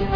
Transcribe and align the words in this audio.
Mỹ 0.00 0.06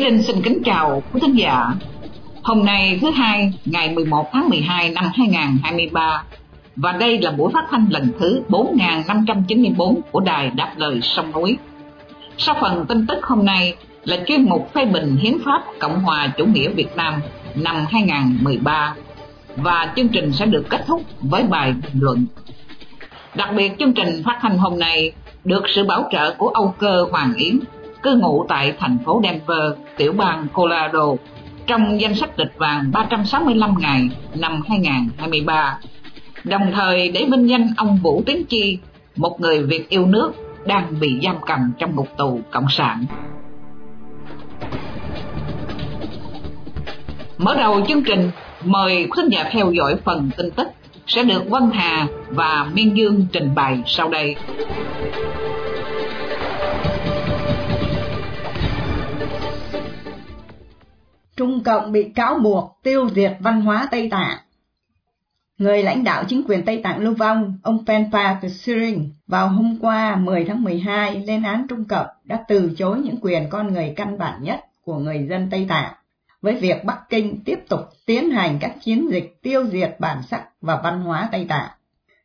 Linh 0.00 0.22
xin 0.22 0.42
kính 0.42 0.62
chào 0.64 1.02
quý 1.12 1.20
khán 1.20 1.32
giả. 1.32 1.74
Hôm 2.42 2.64
nay 2.64 2.98
thứ 3.00 3.10
hai, 3.10 3.52
ngày 3.64 3.94
11 3.94 4.28
tháng 4.32 4.48
12 4.48 4.90
năm 4.90 5.04
2023 5.14 6.24
và 6.76 6.92
đây 6.92 7.18
là 7.18 7.30
buổi 7.30 7.52
phát 7.52 7.64
thanh 7.70 7.86
lần 7.90 8.08
thứ 8.18 8.42
4594 8.48 10.00
của 10.10 10.20
Đài 10.20 10.50
Đáp 10.50 10.72
Lời 10.76 11.00
Sông 11.02 11.32
Núi. 11.32 11.58
Sau 12.38 12.56
phần 12.60 12.86
tin 12.88 13.06
tức 13.06 13.24
hôm 13.24 13.44
nay 13.44 13.74
là 14.04 14.16
chuyên 14.26 14.42
mục 14.42 14.74
phê 14.74 14.84
bình 14.84 15.16
hiến 15.16 15.34
pháp 15.44 15.62
Cộng 15.78 16.00
hòa 16.00 16.32
chủ 16.38 16.44
nghĩa 16.44 16.68
Việt 16.68 16.96
Nam 16.96 17.14
năm 17.54 17.86
2013 17.90 18.94
và 19.56 19.92
chương 19.96 20.08
trình 20.08 20.32
sẽ 20.32 20.46
được 20.46 20.64
kết 20.68 20.84
thúc 20.86 21.02
với 21.20 21.42
bài 21.42 21.72
bình 21.72 22.00
luận. 22.02 22.26
Đặc 23.34 23.50
biệt 23.56 23.72
chương 23.78 23.92
trình 23.92 24.22
phát 24.24 24.38
hành 24.42 24.58
hôm 24.58 24.78
nay 24.78 25.12
được 25.44 25.62
sự 25.74 25.84
bảo 25.84 26.08
trợ 26.12 26.34
của 26.34 26.48
Âu 26.48 26.74
Cơ 26.78 27.06
Hoàng 27.10 27.34
Yến, 27.34 27.58
cư 28.02 28.16
ngụ 28.16 28.46
tại 28.48 28.74
thành 28.78 28.98
phố 29.04 29.22
Denver, 29.24 29.72
tiểu 29.96 30.12
bang 30.12 30.46
Colorado, 30.52 31.06
trong 31.66 32.00
danh 32.00 32.14
sách 32.14 32.36
địch 32.36 32.52
vàng 32.56 32.90
365 32.92 33.74
ngày 33.78 34.08
năm 34.34 34.62
2023. 34.68 35.78
Đồng 36.44 36.72
thời 36.74 37.08
để 37.08 37.26
vinh 37.30 37.48
danh 37.48 37.74
ông 37.76 37.98
Vũ 38.02 38.22
Tiến 38.26 38.44
Chi, 38.44 38.78
một 39.16 39.40
người 39.40 39.62
Việt 39.62 39.88
yêu 39.88 40.06
nước 40.06 40.32
đang 40.66 41.00
bị 41.00 41.18
giam 41.22 41.36
cầm 41.46 41.72
trong 41.78 41.96
ngục 41.96 42.08
tù 42.16 42.40
cộng 42.50 42.66
sản. 42.70 43.06
Mở 47.38 47.56
đầu 47.56 47.80
chương 47.88 48.02
trình, 48.02 48.30
mời 48.64 49.08
khán 49.16 49.28
giả 49.28 49.48
theo 49.52 49.72
dõi 49.72 49.96
phần 50.04 50.30
tin 50.36 50.50
tức 50.50 50.68
sẽ 51.06 51.22
được 51.22 51.48
Vân 51.48 51.70
Hà 51.72 52.06
và 52.28 52.70
Miên 52.74 52.96
Dương 52.96 53.26
trình 53.32 53.54
bày 53.54 53.82
sau 53.86 54.08
đây. 54.08 54.36
Trung 61.36 61.62
Cộng 61.64 61.92
bị 61.92 62.12
cáo 62.14 62.38
buộc 62.38 62.78
tiêu 62.82 63.08
diệt 63.14 63.36
văn 63.40 63.60
hóa 63.60 63.88
Tây 63.90 64.08
Tạng. 64.10 64.38
Người 65.58 65.82
lãnh 65.82 66.04
đạo 66.04 66.24
chính 66.28 66.42
quyền 66.48 66.64
Tây 66.64 66.80
Tạng 66.82 66.98
lưu 66.98 67.14
vong, 67.14 67.58
ông 67.62 67.84
Penpa 67.86 68.34
Tsering, 68.34 69.10
vào 69.26 69.48
hôm 69.48 69.78
qua 69.80 70.16
10 70.16 70.44
tháng 70.44 70.62
12 70.62 71.24
lên 71.26 71.42
án 71.42 71.66
Trung 71.68 71.84
Cộng 71.84 72.06
đã 72.24 72.44
từ 72.48 72.72
chối 72.76 72.98
những 72.98 73.16
quyền 73.22 73.48
con 73.50 73.72
người 73.72 73.92
căn 73.96 74.18
bản 74.18 74.42
nhất 74.42 74.60
của 74.84 74.98
người 74.98 75.26
dân 75.30 75.48
Tây 75.50 75.66
Tạng 75.68 75.92
với 76.42 76.54
việc 76.54 76.84
Bắc 76.84 77.00
Kinh 77.08 77.44
tiếp 77.44 77.58
tục 77.68 77.80
tiến 78.06 78.30
hành 78.30 78.58
các 78.60 78.74
chiến 78.80 79.08
dịch 79.10 79.38
tiêu 79.42 79.66
diệt 79.66 79.96
bản 79.98 80.22
sắc 80.22 80.44
và 80.60 80.80
văn 80.84 81.02
hóa 81.02 81.28
Tây 81.32 81.46
Tạng. 81.48 81.70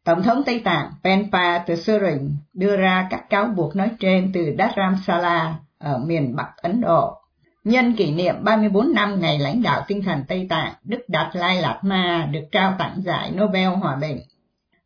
Tổng 0.04 0.24
thống 0.24 0.44
Tây 0.46 0.60
Tạng 0.60 0.92
Penpa 1.04 1.60
Tsering 1.60 2.36
đưa 2.54 2.78
ra 2.78 3.08
các 3.10 3.30
cáo 3.30 3.46
buộc 3.46 3.76
nói 3.76 3.90
trên 4.00 4.32
từ 4.34 4.56
Dharamsala 4.58 5.56
ở 5.78 5.98
miền 5.98 6.36
Bắc 6.36 6.58
Ấn 6.58 6.82
Độ. 6.82 7.18
Nhân 7.64 7.96
kỷ 7.96 8.12
niệm 8.12 8.36
34 8.44 8.94
năm 8.94 9.20
ngày 9.20 9.40
lãnh 9.40 9.62
đạo 9.62 9.82
tinh 9.88 10.02
thần 10.04 10.24
Tây 10.28 10.48
Tạng, 10.50 10.74
Đức 10.84 11.00
Đạt 11.08 11.36
Lai 11.36 11.62
Lạt 11.62 11.80
Ma 11.82 12.28
được 12.32 12.44
trao 12.52 12.74
tặng 12.80 13.02
giải 13.06 13.32
Nobel 13.32 13.68
Hòa 13.68 13.96
Bình. 13.96 14.20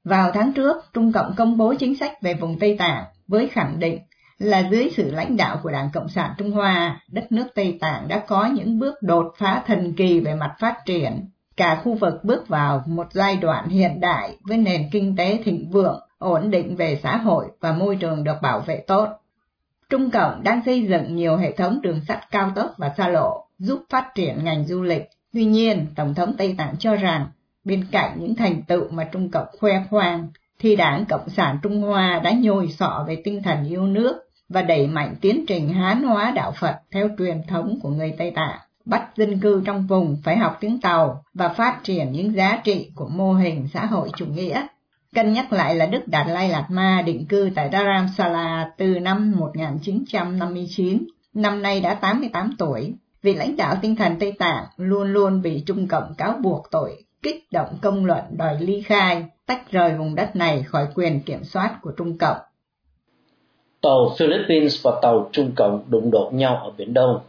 Vào 0.03 0.31
tháng 0.31 0.53
trước, 0.53 0.77
Trung 0.93 1.11
Cộng 1.11 1.33
công 1.35 1.57
bố 1.57 1.73
chính 1.79 1.95
sách 1.95 2.21
về 2.21 2.33
vùng 2.33 2.59
Tây 2.59 2.75
Tạng 2.79 3.03
với 3.27 3.47
khẳng 3.47 3.79
định 3.79 3.99
là 4.39 4.59
dưới 4.71 4.89
sự 4.97 5.11
lãnh 5.11 5.37
đạo 5.37 5.59
của 5.63 5.71
Đảng 5.71 5.89
Cộng 5.93 6.09
sản 6.09 6.31
Trung 6.37 6.51
Hoa, 6.51 7.01
đất 7.07 7.31
nước 7.31 7.47
Tây 7.55 7.77
Tạng 7.81 8.07
đã 8.07 8.19
có 8.27 8.45
những 8.45 8.79
bước 8.79 8.95
đột 9.01 9.33
phá 9.37 9.63
thần 9.67 9.93
kỳ 9.93 10.19
về 10.19 10.35
mặt 10.35 10.55
phát 10.59 10.85
triển. 10.85 11.29
Cả 11.57 11.81
khu 11.83 11.93
vực 11.93 12.23
bước 12.23 12.47
vào 12.47 12.83
một 12.85 13.07
giai 13.11 13.37
đoạn 13.37 13.69
hiện 13.69 13.99
đại 13.99 14.37
với 14.41 14.57
nền 14.57 14.89
kinh 14.91 15.15
tế 15.15 15.39
thịnh 15.43 15.69
vượng, 15.69 15.99
ổn 16.17 16.51
định 16.51 16.75
về 16.75 16.99
xã 17.03 17.17
hội 17.17 17.45
và 17.59 17.71
môi 17.71 17.95
trường 17.95 18.23
được 18.23 18.35
bảo 18.41 18.59
vệ 18.59 18.83
tốt. 18.87 19.07
Trung 19.89 20.11
Cộng 20.11 20.43
đang 20.43 20.61
xây 20.65 20.87
dựng 20.87 21.15
nhiều 21.15 21.37
hệ 21.37 21.51
thống 21.51 21.81
đường 21.81 22.01
sắt 22.07 22.31
cao 22.31 22.51
tốc 22.55 22.71
và 22.77 22.93
xa 22.97 23.07
lộ, 23.07 23.45
giúp 23.59 23.83
phát 23.89 24.15
triển 24.15 24.43
ngành 24.43 24.65
du 24.67 24.81
lịch. 24.81 25.09
Tuy 25.33 25.45
nhiên, 25.45 25.85
Tổng 25.95 26.13
thống 26.13 26.33
Tây 26.37 26.55
Tạng 26.57 26.75
cho 26.79 26.95
rằng, 26.95 27.27
bên 27.63 27.85
cạnh 27.91 28.17
những 28.19 28.35
thành 28.35 28.61
tựu 28.61 28.83
mà 28.91 29.03
Trung 29.03 29.31
Cộng 29.31 29.47
khoe 29.59 29.83
khoang, 29.89 30.27
thì 30.59 30.75
Đảng 30.75 31.05
Cộng 31.05 31.29
sản 31.29 31.59
Trung 31.63 31.81
Hoa 31.81 32.19
đã 32.23 32.31
nhồi 32.31 32.67
sọ 32.67 33.05
về 33.07 33.21
tinh 33.23 33.43
thần 33.43 33.67
yêu 33.69 33.85
nước 33.85 34.28
và 34.49 34.61
đẩy 34.61 34.87
mạnh 34.87 35.15
tiến 35.21 35.45
trình 35.47 35.69
hán 35.69 36.03
hóa 36.03 36.31
đạo 36.35 36.51
Phật 36.59 36.75
theo 36.91 37.09
truyền 37.17 37.41
thống 37.47 37.79
của 37.81 37.89
người 37.89 38.13
Tây 38.17 38.31
Tạng, 38.31 38.59
bắt 38.85 39.09
dân 39.15 39.39
cư 39.39 39.61
trong 39.65 39.87
vùng 39.87 40.17
phải 40.23 40.37
học 40.37 40.57
tiếng 40.59 40.81
Tàu 40.81 41.23
và 41.33 41.49
phát 41.49 41.79
triển 41.83 42.11
những 42.11 42.35
giá 42.35 42.61
trị 42.63 42.91
của 42.95 43.09
mô 43.09 43.33
hình 43.33 43.67
xã 43.73 43.85
hội 43.85 44.09
chủ 44.15 44.25
nghĩa. 44.25 44.67
Cân 45.15 45.33
nhắc 45.33 45.53
lại 45.53 45.75
là 45.75 45.85
Đức 45.85 46.07
Đạt 46.07 46.27
Lai 46.27 46.49
Lạt 46.49 46.65
Ma 46.69 47.03
định 47.05 47.25
cư 47.25 47.49
tại 47.55 47.69
Dharamsala 47.71 48.71
từ 48.77 48.99
năm 48.99 49.31
1959, 49.37 51.07
năm 51.33 51.61
nay 51.61 51.81
đã 51.81 51.93
88 51.93 52.55
tuổi. 52.57 52.93
Vị 53.21 53.33
lãnh 53.33 53.57
đạo 53.57 53.75
tinh 53.81 53.95
thần 53.95 54.19
Tây 54.19 54.31
Tạng 54.31 54.65
luôn 54.77 55.13
luôn 55.13 55.41
bị 55.41 55.63
Trung 55.65 55.87
Cộng 55.87 56.13
cáo 56.17 56.33
buộc 56.41 56.67
tội 56.71 57.03
kích 57.21 57.51
động 57.51 57.77
công 57.81 58.05
luận 58.05 58.23
đòi 58.31 58.61
ly 58.61 58.81
khai, 58.81 59.25
tách 59.45 59.71
rời 59.71 59.97
vùng 59.97 60.15
đất 60.15 60.35
này 60.35 60.63
khỏi 60.63 60.87
quyền 60.95 61.21
kiểm 61.21 61.43
soát 61.43 61.77
của 61.81 61.91
Trung 61.97 62.17
Cộng 62.17 62.37
tàu 63.81 64.15
Philippines 64.17 64.85
và 64.85 64.99
tàu 65.01 65.29
Trung 65.31 65.51
Cộng 65.55 65.83
đụng 65.89 66.11
độ 66.11 66.29
nhau 66.33 66.61
ở 66.63 66.71
Biển 66.77 66.93
Đông. 66.93 67.19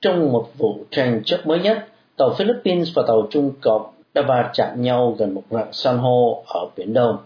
Trong 0.00 0.32
một 0.32 0.48
vụ 0.58 0.84
tranh 0.90 1.22
chấp 1.24 1.46
mới 1.46 1.60
nhất, 1.60 1.86
tàu 2.16 2.34
Philippines 2.38 2.88
và 2.94 3.02
tàu 3.06 3.26
Trung 3.30 3.52
Cộng 3.60 3.82
đã 4.14 4.22
va 4.22 4.50
chạm 4.54 4.82
nhau 4.82 5.16
gần 5.18 5.34
một 5.34 5.42
rặng 5.50 5.72
san 5.72 5.98
hô 5.98 6.44
ở 6.46 6.66
Biển 6.76 6.92
Đông. 6.92 7.16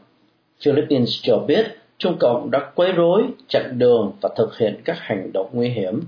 Philippines 0.64 1.10
cho 1.22 1.38
biết 1.38 1.66
Trung 1.98 2.16
Cộng 2.20 2.50
đã 2.50 2.70
quấy 2.74 2.92
rối, 2.92 3.22
chặn 3.48 3.78
đường 3.78 4.12
và 4.20 4.28
thực 4.36 4.58
hiện 4.58 4.80
các 4.84 4.96
hành 4.98 5.32
động 5.32 5.48
nguy 5.52 5.68
hiểm. 5.68 6.00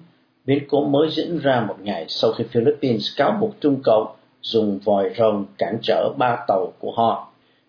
Biến 0.45 0.65
cố 0.69 0.85
mới 0.85 1.09
diễn 1.11 1.39
ra 1.39 1.65
một 1.69 1.77
ngày 1.83 2.05
sau 2.09 2.33
khi 2.33 2.45
Philippines 2.51 3.07
cáo 3.17 3.39
buộc 3.41 3.51
Trung 3.61 3.81
Cộng 3.85 4.07
dùng 4.43 4.79
vòi 4.85 5.11
rồng 5.19 5.45
cản 5.59 5.79
trở 5.83 6.13
ba 6.17 6.45
tàu 6.49 6.73
của 6.79 6.93
họ. 6.93 7.29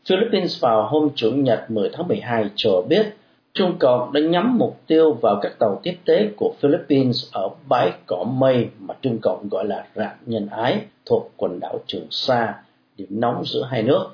Philippines 0.09 0.61
vào 0.61 0.87
hôm 0.87 1.09
Chủ 1.15 1.31
nhật 1.31 1.71
10 1.71 1.89
tháng 1.93 2.07
12 2.07 2.45
cho 2.55 2.81
biết 2.81 3.05
Trung 3.57 3.77
Cộng 3.79 4.13
đã 4.13 4.21
nhắm 4.21 4.57
mục 4.57 4.79
tiêu 4.87 5.13
vào 5.13 5.39
các 5.41 5.51
tàu 5.59 5.79
tiếp 5.83 5.95
tế 6.05 6.29
của 6.37 6.53
Philippines 6.59 7.25
ở 7.31 7.49
bãi 7.69 7.91
cỏ 8.05 8.23
mây 8.23 8.67
mà 8.79 8.93
Trung 9.01 9.17
Cộng 9.21 9.49
gọi 9.49 9.65
là 9.65 9.85
rạn 9.95 10.15
nhân 10.25 10.47
ái 10.47 10.81
thuộc 11.05 11.31
quần 11.37 11.59
đảo 11.59 11.79
Trường 11.87 12.07
Sa, 12.11 12.55
điểm 12.97 13.07
nóng 13.09 13.43
giữa 13.45 13.67
hai 13.69 13.83
nước. 13.83 14.05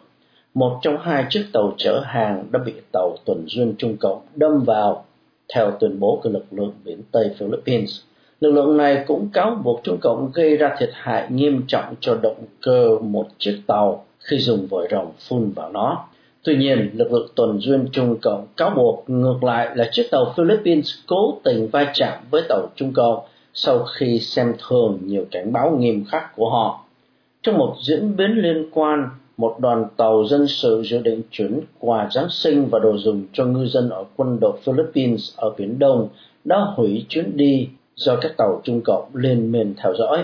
Một 0.54 0.80
trong 0.82 0.98
hai 0.98 1.26
chiếc 1.30 1.46
tàu 1.54 1.74
chở 1.78 2.02
hàng 2.06 2.46
đã 2.52 2.60
bị 2.66 2.74
tàu 2.92 3.16
tuần 3.26 3.44
duyên 3.48 3.76
Trung 3.78 3.98
Cộng 3.98 4.22
đâm 4.36 4.64
vào, 4.66 5.06
theo 5.54 5.72
tuyên 5.80 6.00
bố 6.00 6.20
của 6.24 6.30
lực 6.30 6.46
lượng 6.52 6.74
biển 6.86 7.02
Tây 7.12 7.32
Philippines. 7.40 8.00
Lực 8.40 8.52
lượng 8.52 8.78
này 8.78 9.04
cũng 9.08 9.30
cáo 9.34 9.56
buộc 9.64 9.82
Trung 9.84 9.98
Cộng 10.02 10.32
gây 10.34 10.58
ra 10.58 10.76
thiệt 10.80 10.90
hại 10.94 11.28
nghiêm 11.30 11.64
trọng 11.68 11.96
cho 12.00 12.18
động 12.22 12.46
cơ 12.62 13.00
một 13.02 13.28
chiếc 13.38 13.62
tàu 13.68 14.06
khi 14.20 14.38
dùng 14.38 14.68
vòi 14.68 14.88
rồng 14.92 15.12
phun 15.20 15.52
vào 15.52 15.72
nó. 15.72 16.06
Tuy 16.44 16.56
nhiên, 16.58 16.90
lực 16.94 17.12
lượng 17.12 17.28
tuần 17.36 17.60
duyên 17.60 17.88
Trung 17.92 18.18
Cộng 18.22 18.48
cáo 18.58 18.70
buộc 18.70 19.04
ngược 19.08 19.44
lại 19.44 19.76
là 19.76 19.90
chiếc 19.92 20.12
tàu 20.12 20.34
Philippines 20.38 20.92
cố 21.08 21.38
tình 21.44 21.68
va 21.68 21.92
chạm 21.94 22.18
với 22.32 22.42
tàu 22.50 22.70
Trung 22.76 22.94
Cộng 22.94 23.20
sau 23.54 23.84
khi 23.84 24.20
xem 24.20 24.54
thường 24.68 25.00
nhiều 25.04 25.26
cảnh 25.32 25.54
báo 25.54 25.72
nghiêm 25.78 26.06
khắc 26.06 26.36
của 26.36 26.50
họ. 26.50 26.86
Trong 27.44 27.58
một 27.58 27.76
diễn 27.82 28.16
biến 28.16 28.32
liên 28.32 28.70
quan, 28.72 29.10
một 29.38 29.56
đoàn 29.60 29.86
tàu 29.98 30.26
dân 30.26 30.48
sự 30.48 30.84
dự 30.86 31.00
định 31.00 31.22
chuyển 31.32 31.62
quà 31.80 32.10
Giáng 32.12 32.30
sinh 32.30 32.68
và 32.72 32.80
đồ 32.80 32.98
dùng 32.98 33.24
cho 33.34 33.46
ngư 33.46 33.66
dân 33.66 33.90
ở 33.90 34.04
quân 34.16 34.40
đội 34.42 34.54
Philippines 34.64 35.36
ở 35.38 35.54
Biển 35.58 35.80
Đông 35.80 36.08
đã 36.44 36.58
hủy 36.76 37.06
chuyến 37.10 37.38
đi 37.38 37.70
do 37.96 38.16
các 38.22 38.32
tàu 38.38 38.62
Trung 38.64 38.82
Cộng 38.86 39.06
liên 39.14 39.52
miên 39.52 39.74
theo 39.78 39.94
dõi. 40.00 40.24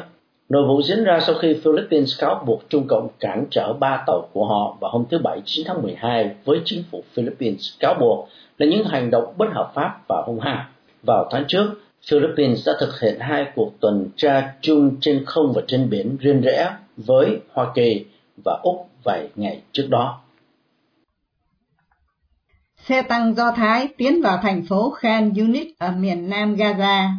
Nội 0.50 0.68
vụ 0.68 0.82
diễn 0.82 1.04
ra 1.04 1.20
sau 1.20 1.36
khi 1.36 1.60
Philippines 1.64 2.20
cáo 2.20 2.44
buộc 2.48 2.70
Trung 2.70 2.88
Cộng 2.88 3.08
cản 3.20 3.46
trở 3.52 3.74
ba 3.74 4.04
tàu 4.08 4.30
của 4.34 4.46
họ 4.46 4.78
vào 4.82 4.92
hôm 4.92 5.06
thứ 5.10 5.18
Bảy 5.24 5.42
9 5.46 5.68
tháng 5.68 5.82
12 5.82 6.36
với 6.46 6.62
chính 6.66 6.84
phủ 6.92 7.04
Philippines 7.14 7.62
cáo 7.80 7.94
buộc 8.00 8.30
là 8.58 8.68
những 8.68 8.86
hành 8.86 9.12
động 9.12 9.34
bất 9.38 9.46
hợp 9.54 9.72
pháp 9.76 10.00
và 10.08 10.24
hung 10.26 10.40
hăng. 10.40 10.66
Vào 11.04 11.28
tháng 11.32 11.46
trước, 11.48 11.74
Philippines 12.10 12.68
đã 12.68 12.74
thực 12.80 13.00
hiện 13.00 13.20
hai 13.20 13.46
cuộc 13.56 13.72
tuần 13.80 14.10
tra 14.16 14.54
chung 14.62 14.96
trên 15.02 15.26
không 15.26 15.54
và 15.56 15.62
trên 15.68 15.90
biển 15.90 16.18
riêng 16.20 16.42
rẽ 16.42 16.72
với 16.98 17.40
Hoa 17.54 17.72
Kỳ 17.76 18.06
và 18.46 18.60
Úc 18.64 18.88
vài 19.04 19.30
ngày 19.36 19.62
trước 19.72 19.88
đó. 19.90 20.22
xe 22.78 23.02
tăng 23.02 23.36
Do 23.36 23.52
Thái 23.52 23.88
tiến 23.98 24.22
vào 24.22 24.40
thành 24.44 24.66
phố 24.70 24.90
Khan 24.90 25.34
Yunis 25.38 25.68
ở 25.78 25.92
miền 25.92 26.30
nam 26.30 26.56
Gaza. 26.56 27.10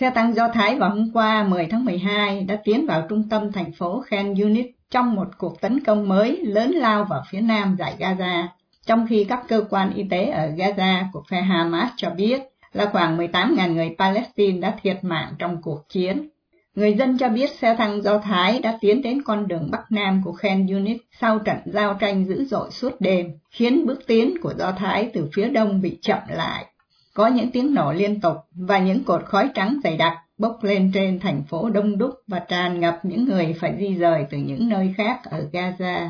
Xe 0.00 0.10
tăng 0.10 0.34
Do 0.34 0.48
Thái 0.48 0.76
vào 0.76 0.90
hôm 0.90 1.10
qua 1.12 1.42
10 1.42 1.66
tháng 1.66 1.84
12 1.84 2.40
đã 2.40 2.56
tiến 2.64 2.86
vào 2.86 3.06
trung 3.08 3.28
tâm 3.28 3.52
thành 3.52 3.72
phố 3.72 4.00
Khan 4.06 4.34
Yunis 4.34 4.66
trong 4.90 5.14
một 5.14 5.28
cuộc 5.38 5.60
tấn 5.60 5.80
công 5.80 6.08
mới 6.08 6.36
lớn 6.36 6.70
lao 6.70 7.04
vào 7.04 7.22
phía 7.30 7.40
nam 7.40 7.76
giải 7.78 7.94
Gaza, 7.98 8.46
trong 8.86 9.06
khi 9.06 9.24
các 9.24 9.42
cơ 9.48 9.64
quan 9.70 9.94
y 9.94 10.04
tế 10.10 10.24
ở 10.24 10.46
Gaza 10.46 11.04
của 11.12 11.22
phe 11.30 11.40
Hamas 11.40 11.90
cho 11.96 12.10
biết 12.10 12.42
là 12.72 12.86
khoảng 12.92 13.18
18.000 13.18 13.72
người 13.72 13.94
Palestine 13.98 14.60
đã 14.60 14.74
thiệt 14.82 14.98
mạng 15.02 15.34
trong 15.38 15.62
cuộc 15.62 15.88
chiến. 15.88 16.28
Người 16.74 16.94
dân 16.94 17.18
cho 17.18 17.28
biết 17.28 17.50
xe 17.50 17.74
tăng 17.78 18.02
Do 18.02 18.18
Thái 18.18 18.58
đã 18.58 18.78
tiến 18.80 19.02
đến 19.02 19.22
con 19.22 19.48
đường 19.48 19.68
Bắc 19.70 19.92
Nam 19.92 20.22
của 20.24 20.32
Khan 20.32 20.66
Yunis 20.66 21.00
sau 21.20 21.38
trận 21.38 21.56
giao 21.64 21.94
tranh 21.94 22.24
dữ 22.24 22.44
dội 22.44 22.70
suốt 22.70 23.00
đêm, 23.00 23.30
khiến 23.50 23.86
bước 23.86 24.06
tiến 24.06 24.34
của 24.42 24.54
Do 24.58 24.72
Thái 24.72 25.10
từ 25.14 25.28
phía 25.34 25.48
đông 25.48 25.80
bị 25.80 25.98
chậm 26.02 26.18
lại. 26.28 26.66
Có 27.14 27.26
những 27.26 27.50
tiếng 27.50 27.74
nổ 27.74 27.92
liên 27.92 28.20
tục 28.20 28.36
và 28.54 28.78
những 28.78 29.04
cột 29.04 29.24
khói 29.24 29.50
trắng 29.54 29.78
dày 29.84 29.96
đặc 29.96 30.18
bốc 30.38 30.58
lên 30.62 30.90
trên 30.94 31.20
thành 31.20 31.42
phố 31.42 31.70
đông 31.70 31.98
đúc 31.98 32.10
và 32.26 32.38
tràn 32.38 32.80
ngập 32.80 33.00
những 33.02 33.24
người 33.24 33.54
phải 33.60 33.74
di 33.78 33.94
rời 33.94 34.26
từ 34.30 34.38
những 34.38 34.68
nơi 34.68 34.94
khác 34.96 35.20
ở 35.24 35.48
Gaza. 35.52 36.08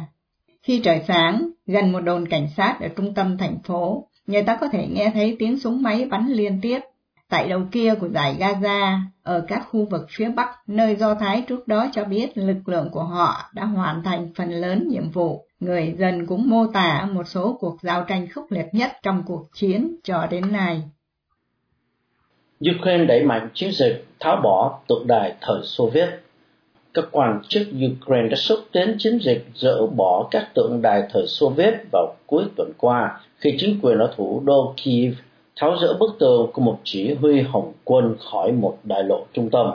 Khi 0.63 0.81
trời 0.85 1.03
sáng, 1.09 1.49
gần 1.67 1.93
một 1.93 2.01
đồn 2.01 2.29
cảnh 2.29 2.49
sát 2.57 2.77
ở 2.81 2.89
trung 2.89 3.15
tâm 3.15 3.39
thành 3.39 3.59
phố, 3.65 4.09
người 4.27 4.43
ta 4.43 4.57
có 4.61 4.69
thể 4.69 4.87
nghe 4.87 5.11
thấy 5.15 5.37
tiếng 5.39 5.59
súng 5.59 5.83
máy 5.83 6.05
bắn 6.11 6.27
liên 6.29 6.61
tiếp. 6.63 6.81
Tại 7.29 7.49
đầu 7.49 7.63
kia 7.73 7.95
của 7.95 8.09
giải 8.09 8.37
Gaza, 8.39 8.99
ở 9.23 9.45
các 9.49 9.67
khu 9.71 9.87
vực 9.91 10.07
phía 10.11 10.29
Bắc, 10.29 10.49
nơi 10.67 10.97
Do 10.97 11.15
Thái 11.15 11.43
trước 11.49 11.69
đó 11.69 11.87
cho 11.93 12.05
biết 12.05 12.39
lực 12.39 12.69
lượng 12.69 12.89
của 12.93 13.05
họ 13.05 13.51
đã 13.55 13.65
hoàn 13.65 14.03
thành 14.03 14.33
phần 14.35 14.51
lớn 14.51 14.89
nhiệm 14.89 15.11
vụ. 15.11 15.47
Người 15.65 15.95
dân 15.99 16.27
cũng 16.27 16.51
mô 16.51 16.67
tả 16.67 17.09
một 17.13 17.29
số 17.29 17.57
cuộc 17.61 17.77
giao 17.83 18.05
tranh 18.09 18.29
khốc 18.29 18.53
liệt 18.53 18.67
nhất 18.73 18.91
trong 19.03 19.23
cuộc 19.27 19.49
chiến 19.55 19.97
cho 20.05 20.27
đến 20.31 20.53
nay. 20.53 20.83
Ukraine 22.77 23.05
đẩy 23.05 23.23
mạnh 23.23 23.49
chiến 23.55 23.71
dịch 23.73 24.05
tháo 24.21 24.41
bỏ 24.43 24.81
tượng 24.89 25.07
đài 25.07 25.35
thời 25.41 25.61
Xô 25.63 25.87
Viết. 25.87 26.09
Các 26.95 27.05
quan 27.11 27.43
chức 27.49 27.69
Ukraine 27.69 28.29
đã 28.29 28.37
xúc 28.37 28.59
tiến 28.73 28.97
chiến 28.99 29.19
dịch 29.23 29.47
dỡ 29.55 29.87
bỏ 29.87 30.29
các 30.31 30.51
tượng 30.55 30.83
đài 30.83 31.03
thời 31.13 31.27
Xô 31.27 31.49
Viết 31.49 31.75
vào 31.93 32.15
cuối 32.27 32.45
tuần 32.57 32.73
qua, 32.79 33.21
khi 33.39 33.57
chính 33.59 33.81
quyền 33.83 33.99
ở 33.99 34.15
thủ 34.17 34.43
đô 34.45 34.75
Kiev 34.77 35.15
tháo 35.57 35.77
rỡ 35.81 35.97
bức 36.01 36.17
tường 36.19 36.51
của 36.53 36.63
một 36.63 36.79
chỉ 36.85 37.15
huy 37.15 37.41
Hồng 37.41 37.73
quân 37.85 38.17
khỏi 38.31 38.53
một 38.53 38.79
đại 38.85 39.03
lộ 39.05 39.27
trung 39.33 39.51
tâm. 39.51 39.67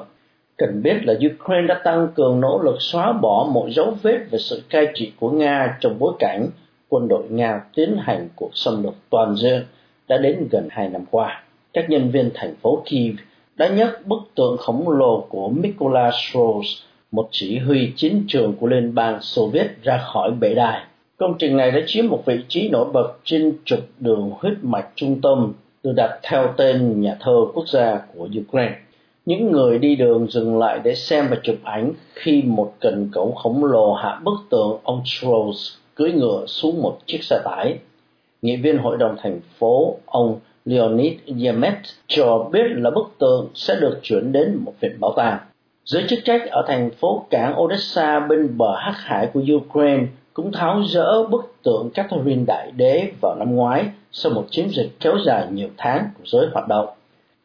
Cần 0.60 0.84
biết 0.84 1.06
là 1.06 1.14
Ukraine 1.14 1.68
đã 1.68 1.82
tăng 1.84 2.08
cường 2.16 2.42
nỗ 2.42 2.62
lực 2.64 2.78
xóa 2.80 3.14
bỏ 3.14 3.50
mọi 3.54 3.72
dấu 3.72 3.94
vết 4.02 4.18
về 4.32 4.40
sự 4.40 4.64
cai 4.70 4.88
trị 4.94 5.12
của 5.20 5.30
Nga 5.30 5.78
trong 5.82 6.00
bối 6.00 6.14
cảnh 6.20 6.48
quân 6.90 7.08
đội 7.08 7.24
Nga 7.30 7.62
tiến 7.76 7.98
hành 8.00 8.28
cuộc 8.36 8.52
xâm 8.54 8.84
lược 8.84 8.94
toàn 9.10 9.36
diện 9.36 9.64
đã 10.08 10.18
đến 10.18 10.48
gần 10.52 10.68
hai 10.72 10.90
năm 10.90 11.02
qua 11.12 11.44
các 11.74 11.90
nhân 11.90 12.12
viên 12.12 12.30
thành 12.34 12.56
phố 12.62 12.84
Kiev 12.86 13.16
đã 13.56 13.68
nhấc 13.68 14.08
bức 14.08 14.20
tượng 14.36 14.58
khổng 14.58 14.90
lồ 14.90 15.26
của 15.30 15.50
Mikola 15.50 16.12
Stros, 16.12 16.68
một 17.12 17.28
chỉ 17.32 17.58
huy 17.58 17.92
chiến 17.96 18.26
trường 18.28 18.54
của 18.54 18.68
Liên 18.68 18.96
bang 18.96 19.22
Xô 19.22 19.48
Viết 19.48 19.84
ra 19.84 19.98
khỏi 19.98 20.32
bệ 20.32 20.54
đài. 20.54 20.82
Công 21.18 21.36
trình 21.40 21.58
này 21.58 21.72
đã 21.72 21.80
chiếm 21.88 22.08
một 22.08 22.24
vị 22.26 22.40
trí 22.48 22.70
nổi 22.70 22.86
bật 22.94 23.14
trên 23.24 23.58
trục 23.66 23.80
đường 24.00 24.32
huyết 24.40 24.54
mạch 24.62 24.88
trung 24.96 25.22
tâm 25.22 25.54
được 25.84 25.94
đặt 25.96 26.20
theo 26.24 26.54
tên 26.58 27.02
nhà 27.02 27.18
thơ 27.20 27.46
quốc 27.54 27.68
gia 27.68 28.02
của 28.14 28.28
Ukraine. 28.42 28.76
Những 29.30 29.52
người 29.52 29.80
đi 29.80 29.96
đường 29.96 30.28
dừng 30.30 30.60
lại 30.60 30.80
để 30.84 30.96
xem 30.96 31.28
và 31.30 31.38
chụp 31.44 31.56
ảnh 31.64 31.94
khi 32.14 32.44
một 32.46 32.74
cần 32.80 33.10
cẩu 33.14 33.31
khổng 33.31 33.66
lồ 33.66 33.94
hạ 33.94 34.20
bức 34.24 34.34
tượng 34.50 34.78
ông 34.84 35.02
Charles 35.06 35.74
cưỡi 35.96 36.12
ngựa 36.12 36.46
xuống 36.48 36.81
một 36.81 37.00
chiếc 37.06 37.24
xe 37.24 37.42
tải. 37.46 37.80
Nghị 38.42 38.56
viên 38.56 38.78
hội 38.78 38.98
đồng 38.98 39.16
thành 39.22 39.40
phố, 39.60 39.96
ông 40.06 40.40
Leonid 40.66 41.14
Yemet, 41.44 41.74
cho 42.08 42.50
biết 42.52 42.64
là 42.76 42.90
bức 42.90 43.12
tượng 43.20 43.48
sẽ 43.54 43.76
được 43.81 44.00
chuyển 44.04 44.31
đến 44.31 44.56
một 44.66 44.74
viện 44.80 44.98
bảo 45.00 45.14
tàng. 45.18 45.38
Giới 45.86 46.04
chức 46.08 46.20
trách 46.25 46.48
ở 46.52 46.64
thành 46.68 46.90
phố 46.92 47.25
cảng 47.30 47.62
Odessa 47.62 48.20
bên 48.20 48.58
bờ 48.58 48.75
Hắc 48.75 48.96
Hải 48.98 49.28
của 49.34 49.42
Ukraine 49.56 50.06
cũng 50.34 50.52
tháo 50.52 50.82
rỡ 50.90 51.24
bức 51.24 51.54
tượng 51.64 51.90
Catherine 51.94 52.44
Đại 52.48 52.72
Đế 52.75 53.12
vào 53.22 53.36
năm 53.36 53.56
ngoái 53.56 53.86
sau 54.12 54.32
một 54.32 54.46
chiến 54.50 54.68
dịch 54.70 54.90
kéo 55.00 55.14
dài 55.25 55.48
nhiều 55.52 55.70
tháng 55.78 56.10
của 56.18 56.24
giới 56.25 56.48
hoạt 56.54 56.68
động. 56.68 56.88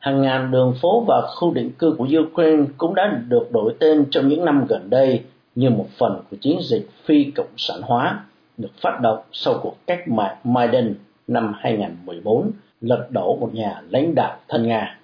Hàng 0.05 0.23
ngàn 0.23 0.51
đường 0.51 0.75
phố 0.83 1.05
và 1.09 1.23
khu 1.27 1.55
định 1.55 1.71
cư 1.79 1.95
của 1.99 2.06
Ukraine 2.19 2.65
cũng 2.79 2.95
đã 2.95 3.21
được 3.29 3.53
đổi 3.53 3.75
tên 3.79 4.05
trong 4.11 4.29
những 4.29 4.45
năm 4.45 4.67
gần 4.69 4.91
đây 4.91 5.23
như 5.55 5.71
một 5.71 5.87
phần 5.99 6.23
của 6.31 6.37
chiến 6.41 6.59
dịch 6.62 6.89
phi 7.05 7.25
cộng 7.25 7.47
sản 7.56 7.81
hóa, 7.83 8.25
được 8.59 8.69
phát 8.81 8.99
động 9.03 9.19
sau 9.33 9.55
cuộc 9.62 9.77
cách 9.87 10.09
mạng 10.09 10.37
Maidan 10.45 10.95
năm 11.29 11.53
2014 11.59 12.51
lật 12.81 13.06
đổ 13.11 13.37
một 13.37 13.51
nhà 13.55 13.83
lãnh 13.91 14.15
đạo 14.15 14.37
thân 14.49 14.69
Nga. 14.69 14.99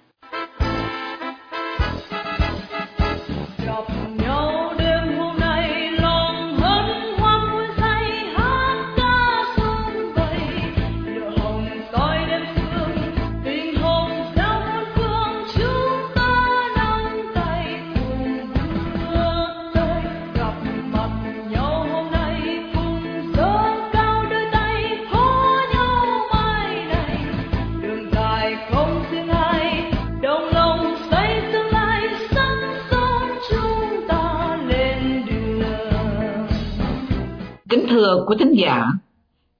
Của 38.31 38.37
thính 38.37 38.53
giả, 38.57 38.85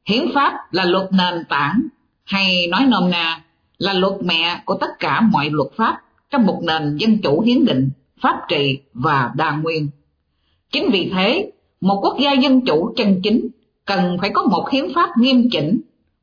hiến 0.06 0.25
pháp 0.33 0.73
là 0.73 0.85
luật 0.85 1.07
nền 1.12 1.45
tảng 1.50 1.81
hay 2.23 2.68
nói 2.68 2.85
nôm 2.88 3.09
na 3.09 3.41
là 3.77 3.94
luật 3.94 4.13
mẹ 4.23 4.62
của 4.65 4.75
tất 4.75 4.89
cả 5.00 5.21
mọi 5.21 5.50
luật 5.50 5.68
pháp 5.75 6.01
trong 6.29 6.45
một 6.45 6.62
nền 6.63 6.97
dân 6.97 7.18
chủ 7.23 7.41
hiến 7.41 7.65
định, 7.65 7.89
pháp 8.21 8.35
trị 8.47 8.79
và 8.94 9.31
đa 9.35 9.56
nguyên. 9.56 9.89
Chính 10.71 10.89
vì 10.91 11.12
thế, 11.13 11.51
một 11.81 12.00
quốc 12.03 12.18
gia 12.19 12.31
dân 12.33 12.65
chủ 12.65 12.94
chân 12.95 13.19
chính 13.23 13.47
cần 13.85 14.18
phải 14.21 14.29
có 14.29 14.44
một 14.44 14.69
hiến 14.71 14.85
pháp 14.95 15.09
nghiêm 15.17 15.50
chỉnh, 15.51 15.81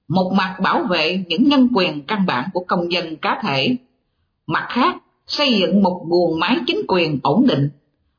một 0.09 0.33
mặt 0.37 0.57
bảo 0.63 0.83
vệ 0.83 1.25
những 1.29 1.49
nhân 1.49 1.69
quyền 1.75 2.03
căn 2.03 2.27
bản 2.27 2.49
của 2.53 2.65
công 2.69 2.93
dân 2.93 3.17
cá 3.17 3.41
thể, 3.43 3.77
mặt 4.47 4.67
khác 4.69 4.97
xây 5.27 5.55
dựng 5.55 5.83
một 5.83 6.05
guồng 6.09 6.41
máy 6.41 6.57
chính 6.67 6.81
quyền 6.89 7.19
ổn 7.23 7.47
định, 7.47 7.71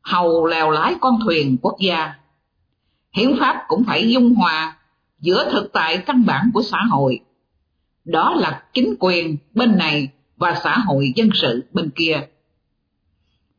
hầu 0.01 0.45
lèo 0.45 0.71
lái 0.71 0.95
con 1.01 1.19
thuyền 1.25 1.57
quốc 1.61 1.75
gia 1.79 2.19
hiến 3.11 3.39
pháp 3.39 3.63
cũng 3.67 3.83
phải 3.83 4.09
dung 4.09 4.35
hòa 4.35 4.77
giữa 5.19 5.51
thực 5.51 5.73
tại 5.73 5.97
căn 5.97 6.25
bản 6.25 6.51
của 6.53 6.61
xã 6.61 6.77
hội. 6.89 7.19
Đó 8.05 8.35
là 8.37 8.63
chính 8.73 8.95
quyền 8.99 9.37
bên 9.53 9.77
này 9.77 10.09
và 10.37 10.59
xã 10.63 10.77
hội 10.77 11.13
dân 11.15 11.29
sự 11.33 11.63
bên 11.73 11.89
kia. 11.89 12.21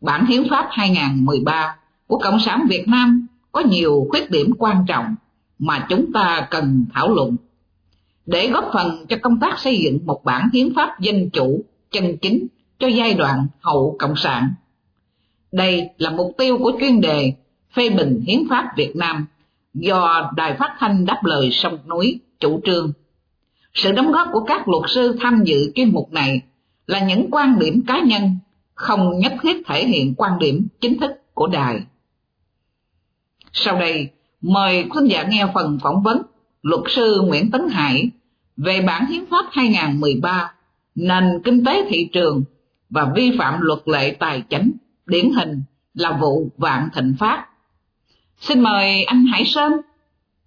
Bản 0.00 0.26
hiến 0.26 0.48
pháp 0.50 0.68
2013 0.70 1.76
của 2.06 2.18
cộng 2.18 2.40
sản 2.40 2.66
Việt 2.68 2.88
Nam 2.88 3.26
có 3.52 3.60
nhiều 3.60 4.06
khuyết 4.10 4.30
điểm 4.30 4.52
quan 4.58 4.84
trọng 4.88 5.14
mà 5.58 5.86
chúng 5.88 6.12
ta 6.12 6.46
cần 6.50 6.84
thảo 6.94 7.14
luận. 7.14 7.36
Để 8.26 8.50
góp 8.50 8.70
phần 8.72 9.06
cho 9.08 9.16
công 9.22 9.40
tác 9.40 9.58
xây 9.58 9.78
dựng 9.78 9.98
một 10.06 10.24
bản 10.24 10.48
hiến 10.52 10.74
pháp 10.74 11.00
dân 11.00 11.30
chủ, 11.30 11.64
chân 11.90 12.16
chính 12.22 12.46
cho 12.78 12.86
giai 12.86 13.14
đoạn 13.14 13.46
hậu 13.60 13.96
cộng 13.98 14.16
sản. 14.16 14.54
Đây 15.52 15.88
là 15.98 16.10
mục 16.10 16.34
tiêu 16.38 16.58
của 16.58 16.72
chuyên 16.80 17.00
đề 17.00 17.32
phê 17.74 17.90
bình 17.90 18.20
hiến 18.26 18.40
pháp 18.50 18.72
Việt 18.76 18.96
Nam 18.96 19.26
do 19.74 20.30
Đài 20.36 20.56
Phát 20.58 20.76
thanh 20.78 21.04
Đáp 21.04 21.20
lời 21.24 21.50
sông 21.52 21.78
núi 21.88 22.20
chủ 22.40 22.60
trương. 22.64 22.92
Sự 23.74 23.92
đóng 23.92 24.12
góp 24.12 24.28
của 24.32 24.44
các 24.44 24.68
luật 24.68 24.82
sư 24.88 25.16
tham 25.20 25.42
dự 25.44 25.72
chuyên 25.74 25.92
mục 25.92 26.12
này 26.12 26.42
là 26.86 27.00
những 27.04 27.30
quan 27.30 27.58
điểm 27.58 27.82
cá 27.86 28.00
nhân, 28.00 28.36
không 28.74 29.18
nhất 29.18 29.32
thiết 29.42 29.66
thể 29.66 29.86
hiện 29.86 30.14
quan 30.14 30.38
điểm 30.38 30.66
chính 30.80 31.00
thức 31.00 31.10
của 31.34 31.46
đài. 31.46 31.80
Sau 33.52 33.80
đây, 33.80 34.08
mời 34.40 34.84
quý 34.90 35.08
giả 35.08 35.22
nghe 35.22 35.46
phần 35.54 35.78
phỏng 35.82 36.02
vấn 36.02 36.22
luật 36.62 36.80
sư 36.88 37.20
Nguyễn 37.26 37.50
Tấn 37.50 37.68
Hải 37.70 38.10
về 38.56 38.80
bản 38.86 39.06
hiến 39.06 39.24
pháp 39.30 39.44
2013, 39.52 40.52
nền 40.94 41.24
kinh 41.44 41.64
tế 41.64 41.86
thị 41.88 42.08
trường 42.12 42.44
và 42.90 43.12
vi 43.14 43.36
phạm 43.38 43.60
luật 43.60 43.78
lệ 43.86 44.16
tài 44.20 44.42
chính, 44.50 44.72
điển 45.06 45.30
hình 45.30 45.62
là 45.94 46.18
vụ 46.20 46.50
Vạn 46.56 46.88
Thịnh 46.94 47.14
Phát 47.18 47.46
Xin 48.40 48.60
mời 48.60 49.04
anh 49.04 49.24
Hải 49.32 49.42
Sơn. 49.44 49.80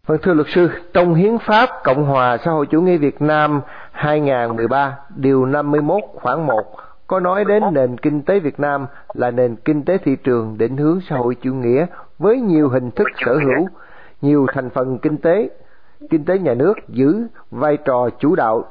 Vâng 0.07 0.17
thưa 0.23 0.33
luật 0.33 0.47
sư, 0.49 0.69
trong 0.93 1.13
Hiến 1.13 1.37
pháp 1.37 1.69
Cộng 1.83 2.05
hòa 2.05 2.37
xã 2.37 2.51
hội 2.51 2.65
chủ 2.65 2.81
nghĩa 2.81 2.97
Việt 2.97 3.21
Nam 3.21 3.61
2013, 3.91 4.97
điều 5.15 5.45
51 5.45 6.03
khoảng 6.13 6.47
1 6.47 6.63
có 7.07 7.19
nói 7.19 7.45
đến 7.45 7.63
nền 7.71 7.97
kinh 7.97 8.21
tế 8.21 8.39
Việt 8.39 8.59
Nam 8.59 8.85
là 9.13 9.31
nền 9.31 9.55
kinh 9.55 9.85
tế 9.85 9.97
thị 9.97 10.15
trường 10.23 10.57
định 10.57 10.77
hướng 10.77 10.99
xã 11.09 11.15
hội 11.15 11.35
chủ 11.41 11.53
nghĩa 11.53 11.85
với 12.19 12.37
nhiều 12.37 12.69
hình 12.69 12.91
thức 12.91 13.07
sở 13.25 13.33
hữu, 13.33 13.67
nhiều 14.21 14.45
thành 14.53 14.69
phần 14.69 14.97
kinh 14.97 15.17
tế. 15.17 15.49
kinh 16.09 16.25
tế 16.25 16.39
nhà 16.39 16.53
nước 16.53 16.73
giữ 16.87 17.27
vai 17.51 17.77
trò 17.77 18.09
chủ 18.19 18.35
đạo 18.35 18.63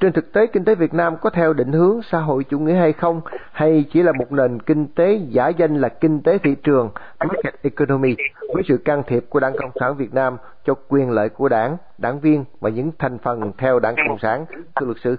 trên 0.00 0.12
thực 0.12 0.32
tế 0.32 0.46
kinh 0.46 0.64
tế 0.64 0.74
Việt 0.74 0.94
Nam 0.94 1.14
có 1.20 1.30
theo 1.30 1.52
định 1.52 1.72
hướng 1.72 2.02
xã 2.02 2.18
hội 2.18 2.44
chủ 2.44 2.58
nghĩa 2.58 2.74
hay 2.74 2.92
không 2.92 3.20
hay 3.52 3.84
chỉ 3.92 4.02
là 4.02 4.12
một 4.12 4.32
nền 4.32 4.62
kinh 4.62 4.86
tế 4.86 5.20
giả 5.28 5.48
danh 5.48 5.76
là 5.76 5.88
kinh 5.88 6.20
tế 6.22 6.38
thị 6.38 6.54
trường 6.62 6.90
market 7.20 7.54
economy 7.62 8.16
với 8.54 8.62
sự 8.68 8.76
can 8.84 9.02
thiệp 9.06 9.24
của 9.28 9.40
Đảng 9.40 9.52
Cộng 9.58 9.70
sản 9.80 9.96
Việt 9.96 10.14
Nam 10.14 10.36
cho 10.64 10.74
quyền 10.88 11.10
lợi 11.10 11.28
của 11.28 11.48
đảng, 11.48 11.76
đảng 11.98 12.20
viên 12.20 12.44
và 12.60 12.70
những 12.70 12.90
thành 12.98 13.18
phần 13.18 13.52
theo 13.58 13.78
Đảng 13.78 13.94
Cộng 14.08 14.18
sản 14.18 14.44
thưa 14.76 14.86
luật 14.86 14.98
sư. 15.00 15.16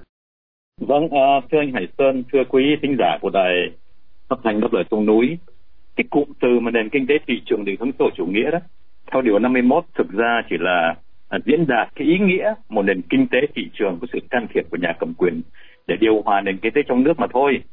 Vâng, 0.82 1.06
uh, 1.06 1.44
thưa 1.52 1.60
anh 1.60 1.74
Hải 1.74 1.88
Sơn, 1.98 2.24
thưa 2.34 2.44
quý 2.50 2.64
thính 2.82 2.96
giả 3.00 3.18
của 3.22 3.30
đài 3.30 3.54
phát 4.30 4.40
thanh 4.44 4.62
đáp 4.62 4.68
lời 4.72 4.84
sông 4.92 5.06
núi, 5.06 5.38
cái 5.96 6.04
cụm 6.10 6.24
từ 6.42 6.60
mà 6.62 6.72
nền 6.72 6.90
kinh 6.90 7.08
tế 7.08 7.16
thị 7.28 7.42
trường 7.46 7.66
định 7.66 7.76
hướng 7.80 7.92
xã 8.00 8.06
chủ 8.16 8.26
nghĩa 8.26 8.52
đó, 8.52 8.60
theo 9.12 9.22
điều 9.22 9.40
51 9.40 9.84
thực 9.98 10.12
ra 10.12 10.42
chỉ 10.50 10.56
là 10.60 10.96
À, 11.32 11.40
diễn 11.46 11.68
đạt 11.68 11.90
cái 11.96 12.08
ý 12.08 12.20
nghĩa 12.20 12.54
một 12.70 12.82
nền 12.82 13.02
kinh 13.02 13.28
tế 13.28 13.38
thị 13.56 13.70
trường 13.74 13.98
có 14.02 14.08
sự 14.14 14.20
can 14.30 14.48
thiệp 14.54 14.64
của 14.72 14.78
nhà 14.78 14.94
cầm 15.00 15.14
quyền 15.14 15.42
để 15.88 15.96
điều 16.00 16.22
hòa 16.22 16.42
nền 16.42 16.58
kinh 16.58 16.74
tế 16.74 16.82
trong 16.88 17.04
nước 17.04 17.20
mà 17.20 17.28
thôi. 17.34 17.64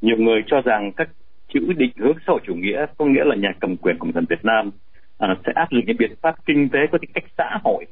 Nhiều 0.00 0.16
người 0.16 0.42
cho 0.46 0.60
rằng 0.60 0.92
các 0.92 1.08
chữ 1.54 1.72
định 1.76 1.90
hướng 1.96 2.16
xã 2.26 2.30
hội 2.32 2.40
chủ 2.44 2.54
nghĩa 2.54 2.86
có 2.98 3.04
nghĩa 3.04 3.24
là 3.24 3.36
nhà 3.36 3.52
cầm 3.60 3.76
quyền 3.76 3.98
cộng 3.98 4.12
sản 4.12 4.24
Việt 4.28 4.44
Nam 4.44 4.70
à, 5.18 5.36
sẽ 5.46 5.52
áp 5.54 5.68
dụng 5.70 5.82
những 5.86 5.96
biện 5.96 6.14
pháp 6.22 6.34
kinh 6.46 6.68
tế 6.68 6.78
có 6.92 6.98
tính 6.98 7.10
cách 7.14 7.24
xã 7.38 7.58
hội, 7.64 7.86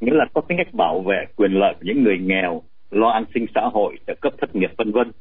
nghĩa 0.00 0.14
là 0.14 0.24
có 0.34 0.40
tính 0.40 0.58
cách 0.58 0.74
bảo 0.74 1.00
vệ 1.00 1.24
quyền 1.36 1.52
lợi 1.52 1.74
của 1.74 1.84
những 1.84 2.02
người 2.02 2.18
nghèo, 2.18 2.62
lo 2.90 3.08
an 3.08 3.24
sinh 3.34 3.46
xã 3.54 3.60
hội, 3.72 3.96
trợ 4.06 4.14
cấp 4.20 4.32
thất 4.40 4.56
nghiệp 4.56 4.70
vân 4.76 4.92
vân 4.92 5.12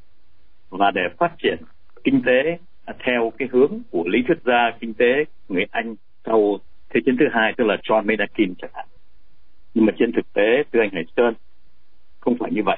và 0.69 0.91
để 0.91 1.01
phát 1.17 1.31
triển 1.43 1.57
kinh 2.03 2.21
tế 2.25 2.57
à, 2.85 2.93
theo 3.05 3.31
cái 3.37 3.47
hướng 3.51 3.79
của 3.91 4.03
lý 4.07 4.19
thuyết 4.27 4.37
gia 4.45 4.71
kinh 4.79 4.93
tế 4.93 5.25
người 5.49 5.65
Anh 5.71 5.95
sau 6.25 6.57
thế 6.93 6.99
chiến 7.05 7.17
thứ 7.19 7.25
hai 7.31 7.53
tức 7.57 7.63
là 7.67 7.77
John 7.83 8.05
Maynard 8.05 8.33
Keynes 8.33 8.57
chẳng 8.61 8.71
hạn 8.73 8.85
nhưng 9.79 9.85
mà 9.85 9.93
trên 9.99 10.11
thực 10.11 10.33
tế, 10.33 10.63
thưa 10.73 10.79
anh 10.79 10.89
Hải 10.93 11.03
Sơn, 11.17 11.33
không 12.19 12.35
phải 12.39 12.51
như 12.51 12.61
vậy. 12.65 12.77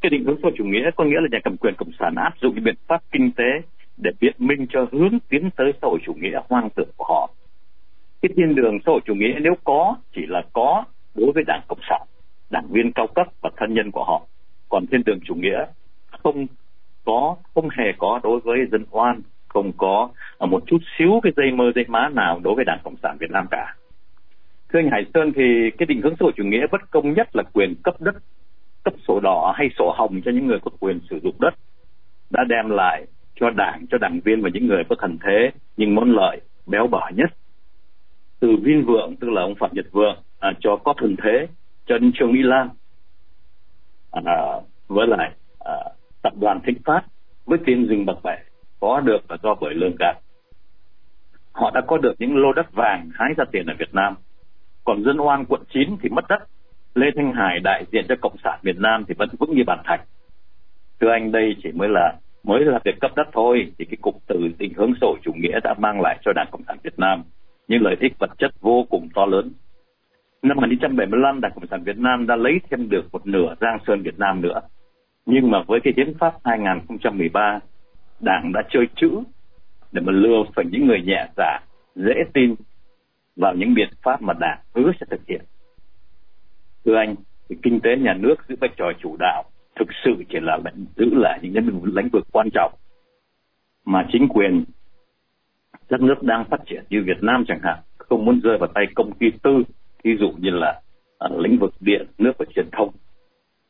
Cái 0.00 0.10
định 0.10 0.24
hướng 0.24 0.36
xã 0.42 0.48
chủ 0.58 0.64
nghĩa 0.64 0.90
có 0.96 1.04
nghĩa 1.04 1.20
là 1.20 1.28
nhà 1.30 1.38
cầm 1.44 1.56
quyền 1.56 1.74
cộng 1.74 1.90
sản 1.98 2.14
áp 2.16 2.32
dụng 2.42 2.54
những 2.54 2.64
biện 2.64 2.74
pháp 2.88 3.02
kinh 3.12 3.30
tế 3.36 3.50
để 3.96 4.10
biện 4.20 4.34
minh 4.38 4.66
cho 4.70 4.86
hướng 4.92 5.18
tiến 5.28 5.50
tới 5.56 5.72
xã 5.82 5.88
hội 5.88 5.98
chủ 6.06 6.14
nghĩa 6.14 6.40
hoang 6.48 6.70
tưởng 6.70 6.88
của 6.96 7.04
họ. 7.04 7.30
Cái 8.22 8.30
thiên 8.36 8.54
đường 8.54 8.78
xã 8.86 8.92
hội 8.92 9.00
chủ 9.04 9.14
nghĩa 9.14 9.38
nếu 9.40 9.54
có, 9.64 9.96
chỉ 10.14 10.26
là 10.26 10.42
có 10.52 10.84
đối 11.14 11.32
với 11.32 11.44
đảng 11.46 11.62
cộng 11.68 11.80
sản, 11.88 12.02
đảng 12.50 12.66
viên 12.70 12.92
cao 12.92 13.06
cấp 13.14 13.26
và 13.40 13.50
thân 13.56 13.74
nhân 13.74 13.90
của 13.90 14.04
họ. 14.04 14.22
Còn 14.68 14.86
thiên 14.86 15.02
đường 15.06 15.18
chủ 15.24 15.34
nghĩa 15.34 15.64
không 16.22 16.46
có, 17.04 17.36
không 17.54 17.68
hề 17.78 17.92
có 17.98 18.20
đối 18.22 18.40
với 18.40 18.58
dân 18.72 18.84
oan, 18.90 19.20
không 19.48 19.72
có 19.76 20.08
à, 20.38 20.46
một 20.46 20.62
chút 20.66 20.78
xíu 20.98 21.20
cái 21.22 21.32
dây 21.36 21.52
mơ 21.52 21.72
dây 21.74 21.84
má 21.88 22.08
nào 22.08 22.40
đối 22.44 22.54
với 22.54 22.64
đảng 22.64 22.80
cộng 22.84 22.96
sản 23.02 23.16
việt 23.20 23.30
nam 23.30 23.46
cả 23.50 23.74
thưa 24.72 24.78
anh 24.78 24.90
Hải 24.90 25.04
Sơn 25.14 25.32
thì 25.36 25.70
cái 25.78 25.86
định 25.86 26.00
hướng 26.02 26.14
xã 26.20 26.22
hội 26.22 26.32
chủ 26.36 26.44
nghĩa 26.44 26.66
bất 26.72 26.90
công 26.90 27.12
nhất 27.12 27.36
là 27.36 27.42
quyền 27.52 27.74
cấp 27.84 27.94
đất 28.00 28.14
cấp 28.84 28.94
sổ 29.08 29.20
đỏ 29.20 29.52
hay 29.56 29.68
sổ 29.78 29.94
hồng 29.96 30.20
cho 30.24 30.30
những 30.30 30.46
người 30.46 30.58
có 30.62 30.70
quyền 30.80 31.00
sử 31.10 31.20
dụng 31.22 31.36
đất 31.40 31.54
đã 32.30 32.44
đem 32.48 32.70
lại 32.70 33.06
cho 33.34 33.50
đảng 33.50 33.86
cho 33.90 33.98
đảng 33.98 34.20
viên 34.24 34.42
và 34.42 34.50
những 34.54 34.66
người 34.66 34.82
có 34.88 34.96
thần 34.98 35.18
thế 35.24 35.50
nhưng 35.76 35.94
món 35.94 36.12
lợi 36.12 36.40
béo 36.66 36.86
bở 36.86 37.10
nhất. 37.14 37.30
Từ 38.40 38.56
viên 38.62 38.84
vượng 38.86 39.16
tức 39.20 39.30
là 39.30 39.42
ông 39.42 39.54
phạm 39.54 39.70
nhật 39.72 39.86
vượng 39.92 40.22
à, 40.38 40.52
cho 40.60 40.76
có 40.76 40.94
thần 40.98 41.16
thế 41.22 41.46
cho 41.86 41.98
đến 41.98 42.12
trương 42.14 42.32
mỹ 42.32 42.42
lan 42.42 42.68
à, 44.10 44.22
à, 44.24 44.36
với 44.88 45.06
lại 45.06 45.32
à, 45.64 45.74
tập 46.22 46.32
đoàn 46.40 46.60
thịnh 46.66 46.78
phát 46.84 47.02
với 47.46 47.58
tiền 47.66 47.86
rừng 47.86 48.06
bậc 48.06 48.22
bể 48.22 48.36
có 48.80 49.00
được 49.00 49.30
là 49.30 49.36
do 49.42 49.54
bởi 49.60 49.74
lương 49.74 49.96
gạt. 49.98 50.16
Họ 51.52 51.70
đã 51.70 51.80
có 51.86 51.98
được 51.98 52.14
những 52.18 52.36
lô 52.36 52.52
đất 52.52 52.72
vàng 52.72 53.10
hái 53.14 53.34
ra 53.36 53.44
tiền 53.52 53.66
ở 53.66 53.74
Việt 53.78 53.94
Nam 53.94 54.14
còn 54.84 55.04
dân 55.04 55.20
oan 55.20 55.44
quận 55.44 55.62
9 55.74 55.96
thì 56.02 56.08
mất 56.08 56.24
đất. 56.28 56.42
Lê 56.94 57.06
thanh 57.16 57.32
hải 57.32 57.60
đại 57.60 57.84
diện 57.92 58.04
cho 58.08 58.14
cộng 58.20 58.36
sản 58.44 58.60
việt 58.62 58.78
nam 58.78 59.04
thì 59.08 59.14
vẫn 59.18 59.28
vững 59.38 59.54
như 59.54 59.62
bàn 59.66 59.78
thạch. 59.84 60.00
Thưa 61.00 61.10
anh, 61.10 61.32
đây 61.32 61.56
chỉ 61.62 61.72
mới 61.72 61.88
là 61.88 62.14
mới 62.44 62.64
là 62.64 62.78
việc 62.84 63.00
cấp 63.00 63.10
đất 63.16 63.28
thôi, 63.32 63.72
thì 63.78 63.84
cái 63.84 63.96
cụm 64.02 64.14
từ 64.26 64.48
định 64.58 64.72
hướng 64.76 64.92
xã 65.00 65.06
hội 65.06 65.18
chủ 65.22 65.32
nghĩa 65.32 65.60
đã 65.64 65.74
mang 65.78 66.00
lại 66.00 66.18
cho 66.24 66.32
đảng 66.32 66.48
cộng 66.50 66.62
sản 66.66 66.76
việt 66.82 66.98
nam 66.98 67.22
những 67.68 67.82
lợi 67.82 67.96
ích 68.00 68.12
vật 68.18 68.30
chất 68.38 68.50
vô 68.60 68.86
cùng 68.90 69.08
to 69.14 69.26
lớn. 69.26 69.50
Năm 70.42 70.56
1975 70.56 71.40
đảng 71.40 71.52
cộng 71.54 71.66
sản 71.66 71.82
việt 71.84 71.98
nam 71.98 72.26
đã 72.26 72.36
lấy 72.36 72.60
thêm 72.70 72.88
được 72.88 73.04
một 73.12 73.26
nửa 73.26 73.54
giang 73.60 73.78
sơn 73.86 74.02
việt 74.02 74.18
nam 74.18 74.42
nữa. 74.42 74.60
Nhưng 75.26 75.50
mà 75.50 75.62
với 75.66 75.80
cái 75.84 75.92
hiến 75.96 76.18
pháp 76.18 76.34
2013 76.44 77.58
đảng 78.20 78.52
đã 78.52 78.62
chơi 78.70 78.86
chữ 78.96 79.10
để 79.92 80.02
mà 80.04 80.12
lừa 80.12 80.42
phỉnh 80.56 80.68
những 80.70 80.86
người 80.86 81.02
nhẹ 81.02 81.26
dạ 81.36 81.58
dễ 81.94 82.14
tin 82.34 82.54
vào 83.36 83.54
những 83.54 83.74
biện 83.74 83.88
pháp 84.02 84.22
mà 84.22 84.34
đảng 84.40 84.58
hứa 84.74 84.92
sẽ 85.00 85.06
thực 85.10 85.20
hiện. 85.28 85.40
Thưa 86.84 86.96
anh 86.96 87.14
thì 87.48 87.56
kinh 87.62 87.80
tế 87.80 87.96
nhà 87.96 88.14
nước 88.14 88.34
giữ 88.48 88.56
vai 88.60 88.70
trò 88.76 88.92
chủ 89.02 89.16
đạo 89.18 89.44
thực 89.76 89.88
sự 90.04 90.10
chỉ 90.28 90.38
là 90.42 90.58
lệnh 90.64 90.86
giữ 90.96 91.14
lại 91.14 91.38
những 91.42 91.82
lĩnh 91.94 92.08
vực 92.08 92.26
quan 92.32 92.48
trọng 92.54 92.72
mà 93.84 94.06
chính 94.12 94.28
quyền 94.28 94.64
các 95.88 96.00
nước 96.00 96.22
đang 96.22 96.44
phát 96.44 96.60
triển 96.66 96.84
như 96.90 97.02
Việt 97.06 97.22
Nam 97.22 97.44
chẳng 97.48 97.60
hạn 97.62 97.78
không 97.98 98.24
muốn 98.24 98.40
rơi 98.40 98.58
vào 98.58 98.68
tay 98.74 98.84
công 98.94 99.12
ty 99.12 99.26
tư 99.42 99.62
ví 100.04 100.16
dụ 100.20 100.32
như 100.38 100.50
là 100.50 100.80
uh, 101.24 101.40
lĩnh 101.40 101.58
vực 101.58 101.74
điện 101.80 102.06
nước 102.18 102.32
và 102.38 102.44
truyền 102.54 102.68
thông. 102.72 102.90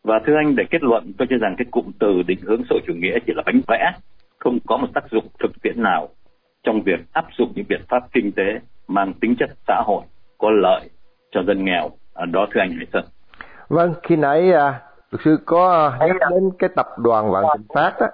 Và 0.05 0.21
thưa 0.27 0.37
anh 0.37 0.57
để 0.57 0.65
kết 0.71 0.83
luận 0.83 1.13
tôi 1.19 1.29
cho 1.31 1.37
rằng 1.37 1.55
cái 1.59 1.65
cụm 1.71 1.91
từ 1.99 2.23
định 2.23 2.39
hướng 2.43 2.63
xã 2.65 2.69
hội 2.71 2.81
chủ 2.87 2.95
nghĩa 2.95 3.19
chỉ 3.27 3.33
là 3.37 3.43
bánh 3.47 3.61
vẽ 3.69 3.93
không 4.39 4.59
có 4.67 4.77
một 4.77 4.89
tác 4.95 5.05
dụng 5.11 5.27
thực 5.39 5.63
tiễn 5.63 5.83
nào 5.83 6.09
trong 6.63 6.83
việc 6.83 7.01
áp 7.13 7.27
dụng 7.39 7.53
những 7.55 7.67
biện 7.69 7.81
pháp 7.89 8.13
kinh 8.13 8.33
tế 8.33 8.61
mang 8.89 9.13
tính 9.21 9.35
chất 9.39 9.51
xã 9.69 9.83
hội 9.87 10.03
có 10.39 10.51
lợi 10.51 10.91
cho 11.31 11.43
dân 11.47 11.65
nghèo 11.65 11.91
à, 12.15 12.27
đó 12.27 12.47
thưa 12.55 12.61
anh 12.61 12.71
Hải 12.77 12.87
Sơn. 12.93 13.05
Vâng, 13.69 13.95
khi 14.03 14.17
nãy 14.17 14.53
à, 14.53 14.81
luật 15.11 15.23
sư 15.25 15.39
có 15.47 15.91
à, 16.01 16.07
nhắc 16.07 16.17
đến 16.31 16.51
cái 16.59 16.71
tập 16.77 16.87
đoàn 16.99 17.31
Vạn 17.31 17.45
Thịnh 17.57 17.67
Phát 17.75 18.01
đó. 18.01 18.07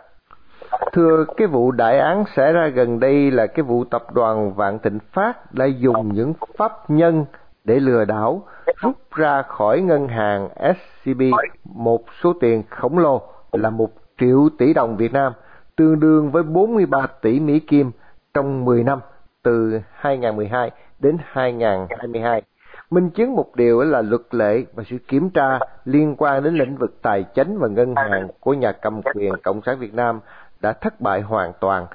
Thưa 0.93 1.25
cái 1.37 1.47
vụ 1.47 1.71
đại 1.71 1.99
án 1.99 2.25
xảy 2.37 2.53
ra 2.53 2.67
gần 2.67 3.01
đây 3.01 3.31
là 3.31 3.47
cái 3.47 3.63
vụ 3.63 3.85
tập 3.85 4.03
đoàn 4.15 4.55
Vạn 4.55 4.79
Thịnh 4.79 4.99
Phát 5.13 5.55
đã 5.55 5.65
dùng 5.65 6.15
những 6.15 6.33
pháp 6.59 6.91
nhân 6.91 7.25
để 7.65 7.81
lừa 7.81 8.05
đảo 8.05 8.43
rút 8.77 8.97
ra 9.15 9.43
khỏi 9.43 9.81
ngân 9.81 10.09
hàng 10.09 10.49
SCB 10.57 11.23
một 11.65 12.05
số 12.23 12.33
tiền 12.41 12.63
khổng 12.71 12.99
lồ 12.99 13.23
là 13.53 13.71
một 13.71 13.91
triệu 14.21 14.49
tỷ 14.59 14.75
đồng 14.75 14.97
Việt 14.97 15.13
Nam, 15.13 15.33
tương 15.77 16.01
đương 16.01 16.31
với 16.31 16.43
43 16.43 17.07
tỷ 17.23 17.41
Mỹ 17.41 17.61
Kim 17.61 17.91
trong 18.35 18.65
10 18.65 18.85
năm 18.85 19.01
từ 19.43 19.81
2012 19.93 20.71
đến 20.99 21.17
2022. 21.25 22.43
Minh 22.91 23.11
chứng 23.11 23.35
một 23.35 23.57
điều 23.57 23.81
là 23.81 24.03
luật 24.03 24.23
lệ 24.31 24.65
và 24.75 24.85
sự 24.91 24.99
kiểm 25.09 25.31
tra 25.31 25.59
liên 25.85 26.15
quan 26.19 26.43
đến 26.43 26.55
lĩnh 26.55 26.77
vực 26.77 26.99
tài 27.03 27.25
chính 27.35 27.59
và 27.59 27.69
ngân 27.69 27.95
hàng 27.97 28.29
của 28.41 28.55
nhà 28.55 28.73
cầm 28.73 29.01
quyền 29.15 29.33
Cộng 29.43 29.61
sản 29.67 29.79
Việt 29.79 29.95
Nam 29.95 30.21
đã 30.61 30.73
thất 30.73 31.01
bại 31.01 31.21
hoàn 31.21 31.53
toàn. 31.61 31.87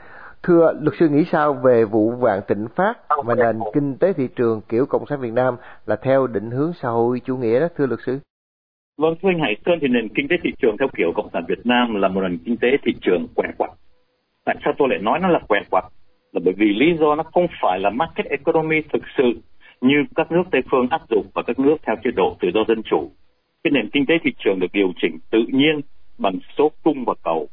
Thưa 0.44 0.74
luật 0.82 0.96
sư 1.00 1.10
nghĩ 1.10 1.26
sao 1.32 1.54
về 1.54 1.86
vụ 1.86 2.12
vạn 2.12 2.42
Thịnh 2.48 2.68
phát 2.76 2.94
và 3.26 3.36
nền 3.36 3.60
kinh 3.74 3.98
tế 3.98 4.14
thị 4.14 4.28
trường 4.36 4.62
kiểu 4.70 4.86
Cộng 4.86 5.06
sản 5.10 5.20
Việt 5.20 5.34
Nam 5.34 5.56
là 5.86 5.96
theo 5.96 6.28
định 6.28 6.52
hướng 6.52 6.74
xã 6.82 6.90
hội 6.90 7.22
chủ 7.26 7.38
nghĩa 7.38 7.60
đó 7.60 7.68
thưa 7.78 7.86
luật 7.86 8.00
sư? 8.06 8.20
Vâng, 8.98 9.16
thưa 9.22 9.30
anh 9.30 9.40
Hải 9.40 9.56
Sơn 9.66 9.80
thì 9.82 9.88
nền 9.88 10.10
kinh 10.16 10.28
tế 10.30 10.36
thị 10.44 10.50
trường 10.60 10.76
theo 10.80 10.88
kiểu 10.98 11.12
Cộng 11.16 11.30
sản 11.34 11.46
Việt 11.48 11.66
Nam 11.66 11.96
là 11.96 12.08
một 12.08 12.22
nền 12.22 12.38
kinh 12.46 12.58
tế 12.58 12.68
thị 12.86 12.92
trường 13.02 13.28
què 13.36 13.48
quặt. 13.58 13.72
Tại 14.46 14.56
sao 14.64 14.74
tôi 14.78 14.88
lại 14.90 15.00
nói 15.00 15.20
nó 15.20 15.28
là 15.28 15.40
què 15.48 15.60
quặt? 15.72 15.86
Là 16.34 16.42
bởi 16.46 16.54
vì 16.58 16.74
lý 16.74 16.98
do 17.00 17.16
nó 17.16 17.24
không 17.24 17.48
phải 17.62 17.80
là 17.80 17.90
market 17.90 18.26
economy 18.26 18.82
thực 18.94 19.04
sự 19.18 19.42
như 19.82 19.96
các 20.16 20.32
nước 20.32 20.44
Tây 20.52 20.62
phương 20.72 20.88
áp 20.90 21.02
dụng 21.10 21.26
và 21.34 21.44
các 21.48 21.60
nước 21.60 21.76
theo 21.88 21.96
chế 22.04 22.12
độ 22.12 22.38
tự 22.40 22.50
do 22.54 22.60
dân 22.68 22.82
chủ. 22.84 23.12
Cái 23.64 23.72
nền 23.72 23.90
kinh 23.90 24.06
tế 24.06 24.14
thị 24.24 24.32
trường 24.38 24.60
được 24.60 24.72
điều 24.74 24.94
chỉnh 25.02 25.18
tự 25.30 25.40
nhiên 25.48 25.82
bằng 26.18 26.40
số 26.58 26.72
cung 26.84 27.04
và 27.06 27.14
cầu. 27.24 27.48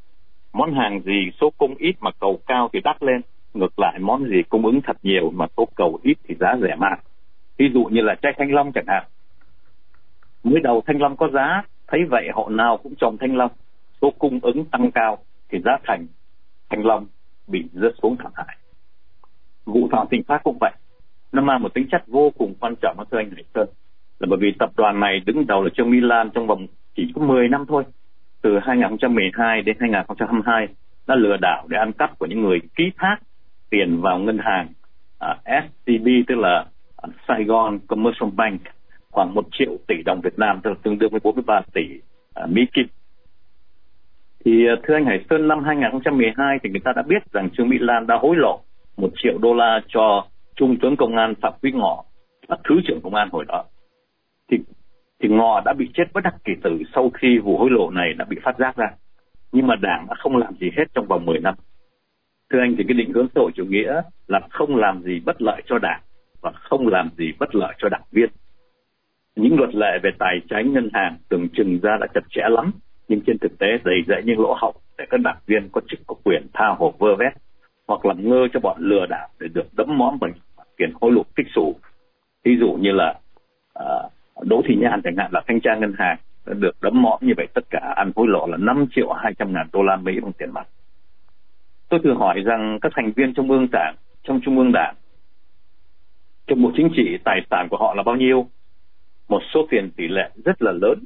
Món 0.53 0.75
hàng 0.75 1.01
gì 1.01 1.31
số 1.41 1.51
cung 1.59 1.75
ít 1.79 1.97
mà 2.01 2.11
cầu 2.21 2.41
cao 2.47 2.69
thì 2.73 2.81
đắt 2.85 3.03
lên. 3.03 3.21
Ngược 3.55 3.79
lại 3.79 3.99
món 3.99 4.25
gì 4.25 4.43
cung 4.49 4.67
ứng 4.67 4.81
thật 4.81 4.97
nhiều 5.03 5.31
mà 5.31 5.47
số 5.57 5.69
cầu 5.75 5.99
ít 6.03 6.19
thì 6.29 6.35
giá 6.41 6.57
rẻ 6.63 6.75
mạt. 6.79 6.99
Ví 7.59 7.71
dụ 7.75 7.85
như 7.85 8.01
là 8.01 8.15
trái 8.23 8.33
thanh 8.39 8.53
long 8.53 8.73
chẳng 8.73 8.85
hạn. 8.89 9.05
Mới 10.45 10.61
đầu 10.61 10.83
thanh 10.87 11.01
long 11.01 11.17
có 11.17 11.29
giá, 11.29 11.63
thấy 11.89 12.01
vậy 12.11 12.29
họ 12.35 12.49
nào 12.49 12.77
cũng 12.83 12.95
trồng 13.01 13.17
thanh 13.21 13.37
long. 13.37 13.51
Số 14.03 14.11
cung 14.19 14.41
ứng 14.43 14.65
tăng 14.65 14.91
cao 14.91 15.19
thì 15.49 15.59
giá 15.65 15.73
thành 15.85 16.07
thanh 16.71 16.87
long 16.87 17.07
bị 17.47 17.65
rớt 17.73 17.93
xuống 18.03 18.17
thảm 18.17 18.33
hại 18.35 18.57
vụ 19.71 19.89
thọ 19.93 20.07
tình 20.11 20.23
pháp 20.23 20.43
cũng 20.45 20.59
vậy. 20.61 20.73
Nó 21.33 21.43
mang 21.43 21.63
một 21.63 21.75
tính 21.75 21.87
chất 21.91 22.03
vô 22.07 22.33
cùng 22.39 22.55
quan 22.61 22.75
trọng 22.83 22.97
thưa 23.11 23.19
anh 23.19 23.31
Hải 23.31 23.45
Sơn. 23.55 23.69
Là 24.19 24.27
bởi 24.31 24.39
vì 24.43 24.53
tập 24.59 24.71
đoàn 24.77 25.01
này 25.01 25.21
đứng 25.27 25.47
đầu 25.47 25.63
là 25.63 25.71
Trương 25.77 25.91
Mỹ 25.91 26.01
Lan 26.01 26.31
trong 26.31 26.47
vòng 26.47 26.67
chỉ 26.97 27.13
có 27.15 27.23
10 27.23 27.49
năm 27.49 27.65
thôi. 27.69 27.85
Từ 28.43 28.59
2012 28.63 29.63
đến 29.63 29.77
2022 29.81 30.69
đã 31.07 31.15
lừa 31.15 31.37
đảo 31.41 31.67
để 31.69 31.79
ăn 31.79 31.93
cắp 31.93 32.19
của 32.19 32.27
những 32.27 32.43
người 32.43 32.61
ký 32.77 32.85
thác 32.97 33.17
tiền 33.71 34.01
vào 34.01 34.19
ngân 34.19 34.39
hàng 34.39 34.69
à, 35.19 35.31
uh, 35.31 35.65
SCB 35.65 36.07
tức 36.29 36.35
là 36.39 36.65
Sài 37.03 37.11
Saigon 37.29 37.79
Commercial 37.89 38.31
Bank 38.37 38.61
khoảng 39.11 39.35
1 39.35 39.47
triệu 39.53 39.77
tỷ 39.87 39.95
đồng 40.05 40.21
Việt 40.21 40.39
Nam 40.39 40.61
tức 40.63 40.71
là 40.71 40.77
tương 40.83 40.99
đương 40.99 41.11
với 41.11 41.21
43 41.25 41.61
tỷ 41.75 41.83
uh, 42.45 42.51
Mỹ 42.51 42.67
Kim. 42.73 42.87
Thì 44.45 44.73
uh, 44.73 44.79
thưa 44.83 44.95
anh 44.95 45.05
Hải 45.05 45.25
Sơn 45.31 45.49
năm 45.49 45.65
2012 45.65 46.59
thì 46.63 46.71
người 46.71 46.81
ta 46.85 46.93
đã 46.97 47.03
biết 47.03 47.33
rằng 47.33 47.51
Trương 47.51 47.69
Mỹ 47.69 47.77
Lan 47.81 48.07
đã 48.07 48.17
hối 48.21 48.37
lộ 48.37 48.61
một 49.01 49.11
triệu 49.17 49.39
đô 49.39 49.55
la 49.55 49.81
cho 49.89 50.27
trung 50.57 50.77
tướng 50.83 50.97
công 50.97 51.17
an 51.17 51.35
phạm 51.43 51.53
quý 51.63 51.73
ngọ 51.73 52.05
là 52.49 52.57
thứ 52.65 52.75
trưởng 52.87 53.01
công 53.03 53.15
an 53.15 53.29
hồi 53.33 53.45
đó. 53.49 53.65
Thì 54.51 54.59
thì 55.23 55.29
ngọ 55.29 55.63
đã 55.65 55.73
bị 55.73 55.91
chết 55.95 56.05
bất 56.13 56.21
đắc 56.25 56.35
kỳ 56.45 56.53
tử 56.63 56.79
sau 56.95 57.11
khi 57.11 57.39
vụ 57.39 57.59
hối 57.59 57.71
lộ 57.71 57.91
này 57.91 58.13
đã 58.19 58.25
bị 58.25 58.37
phát 58.43 58.59
giác 58.59 58.77
ra. 58.77 58.87
Nhưng 59.53 59.67
mà 59.67 59.77
đảng 59.77 60.07
đã 60.09 60.15
không 60.19 60.37
làm 60.37 60.55
gì 60.61 60.71
hết 60.77 60.85
trong 60.95 61.07
vòng 61.07 61.27
10 61.27 61.39
năm. 61.41 61.55
Thưa 62.53 62.61
anh, 62.61 62.75
thì 62.79 62.85
cái 62.89 62.95
định 62.95 63.13
hướng 63.13 63.27
xã 63.35 63.41
hội 63.41 63.51
chủ 63.55 63.65
nghĩa 63.65 64.01
là 64.27 64.41
không 64.51 64.77
làm 64.77 65.03
gì 65.03 65.21
bất 65.25 65.43
lợi 65.43 65.63
cho 65.67 65.79
đảng 65.79 66.01
và 66.41 66.53
không 66.55 66.87
làm 66.87 67.11
gì 67.19 67.33
bất 67.39 67.55
lợi 67.55 67.75
cho 67.79 67.89
đảng 67.89 68.05
viên. 68.13 68.31
Những 69.37 69.59
luật 69.59 69.75
lệ 69.75 69.99
về 70.03 70.11
tài 70.19 70.41
chính, 70.51 70.73
ngân 70.73 70.89
hàng 70.93 71.17
tưởng 71.29 71.49
chừng 71.53 71.79
ra 71.83 71.97
đã 72.01 72.07
chặt 72.15 72.25
chẽ 72.31 72.43
lắm, 72.49 72.73
nhưng 73.09 73.21
trên 73.27 73.39
thực 73.39 73.59
tế 73.59 73.67
đầy 73.85 73.99
dẫy 74.09 74.23
những 74.25 74.41
lỗ 74.41 74.57
hổng 74.61 74.77
để 74.99 75.05
các 75.11 75.21
đảng 75.21 75.39
viên 75.47 75.69
có 75.73 75.81
chức 75.89 76.01
có 76.07 76.15
quyền 76.25 76.47
tha 76.53 76.75
hồ 76.79 76.95
vơ 76.99 77.17
vét 77.17 77.33
hoặc 77.91 78.07
làm 78.07 78.29
ngơ 78.29 78.49
cho 78.53 78.61
bọn 78.61 78.77
lừa 78.81 79.07
đảo 79.07 79.29
để 79.41 79.49
được 79.55 79.67
đấm 79.77 79.99
móm 79.99 80.19
bằng 80.21 80.33
tiền 80.77 80.93
hối 81.01 81.13
lộ 81.13 81.23
kích 81.37 81.47
xù 81.55 81.75
ví 82.45 82.57
dụ 82.61 82.73
như 82.81 82.93
là 82.93 83.15
uh, 83.79 84.13
Đỗ 84.43 84.63
Thị 84.69 84.77
Nhàn 84.81 85.01
chẳng 85.05 85.17
hạn 85.17 85.31
là 85.33 85.43
thanh 85.47 85.61
tra 85.61 85.77
ngân 85.77 85.95
hàng 85.99 86.17
được 86.47 86.77
đấm 86.83 87.03
mõm 87.03 87.19
như 87.21 87.33
vậy 87.37 87.47
tất 87.55 87.65
cả 87.71 87.93
ăn 87.97 88.13
hối 88.17 88.29
lộ 88.29 88.47
là 88.47 88.57
5 88.57 88.87
triệu 88.95 89.13
200 89.13 89.53
ngàn 89.53 89.67
đô 89.73 89.83
la 89.83 89.97
Mỹ 89.97 90.21
bằng 90.23 90.33
tiền 90.33 90.51
mặt. 90.53 90.69
Tôi 91.89 92.01
thử 92.05 92.15
hỏi 92.15 92.41
rằng 92.45 92.79
các 92.81 92.93
thành 92.97 93.13
viên 93.17 93.35
trong 93.35 93.51
ương 93.51 93.67
đảng, 93.73 93.95
trong 94.23 94.41
trung 94.45 94.59
ương 94.59 94.73
đảng, 94.73 94.95
trong 96.47 96.63
bộ 96.63 96.71
chính 96.77 96.89
trị 96.97 97.19
tài 97.25 97.41
sản 97.51 97.69
của 97.71 97.77
họ 97.77 97.95
là 97.95 98.03
bao 98.03 98.17
nhiêu? 98.17 98.47
Một 99.29 99.41
số 99.55 99.67
tiền 99.71 99.91
tỷ 99.97 100.09
lệ 100.09 100.31
rất 100.45 100.63
là 100.63 100.73
lớn 100.73 101.05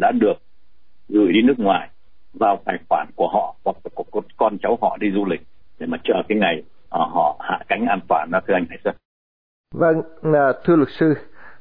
đã 0.00 0.12
được 0.20 0.42
gửi 1.08 1.32
đi 1.32 1.42
nước 1.42 1.58
ngoài 1.58 1.88
vào 2.32 2.62
tài 2.64 2.78
khoản 2.88 3.08
của 3.16 3.28
họ 3.28 3.54
hoặc 3.64 3.76
của 3.94 4.22
con 4.36 4.58
cháu 4.62 4.78
họ 4.80 4.96
đi 5.00 5.10
du 5.10 5.24
lịch 5.24 5.40
để 5.78 5.86
mà 5.86 5.98
chờ 6.04 6.14
cái 6.28 6.38
ngày 6.38 6.62
họ 6.90 7.36
hạ 7.40 7.58
cánh 7.68 7.86
an 7.86 8.00
toàn 8.08 8.28
đó 8.32 8.40
thưa 8.46 8.54
anh 8.54 8.66
Hải 8.68 8.78
Sơn. 8.84 8.94
Vâng, 9.74 10.02
à, 10.34 10.52
thưa 10.64 10.76
luật 10.76 10.88
sư, 10.90 11.14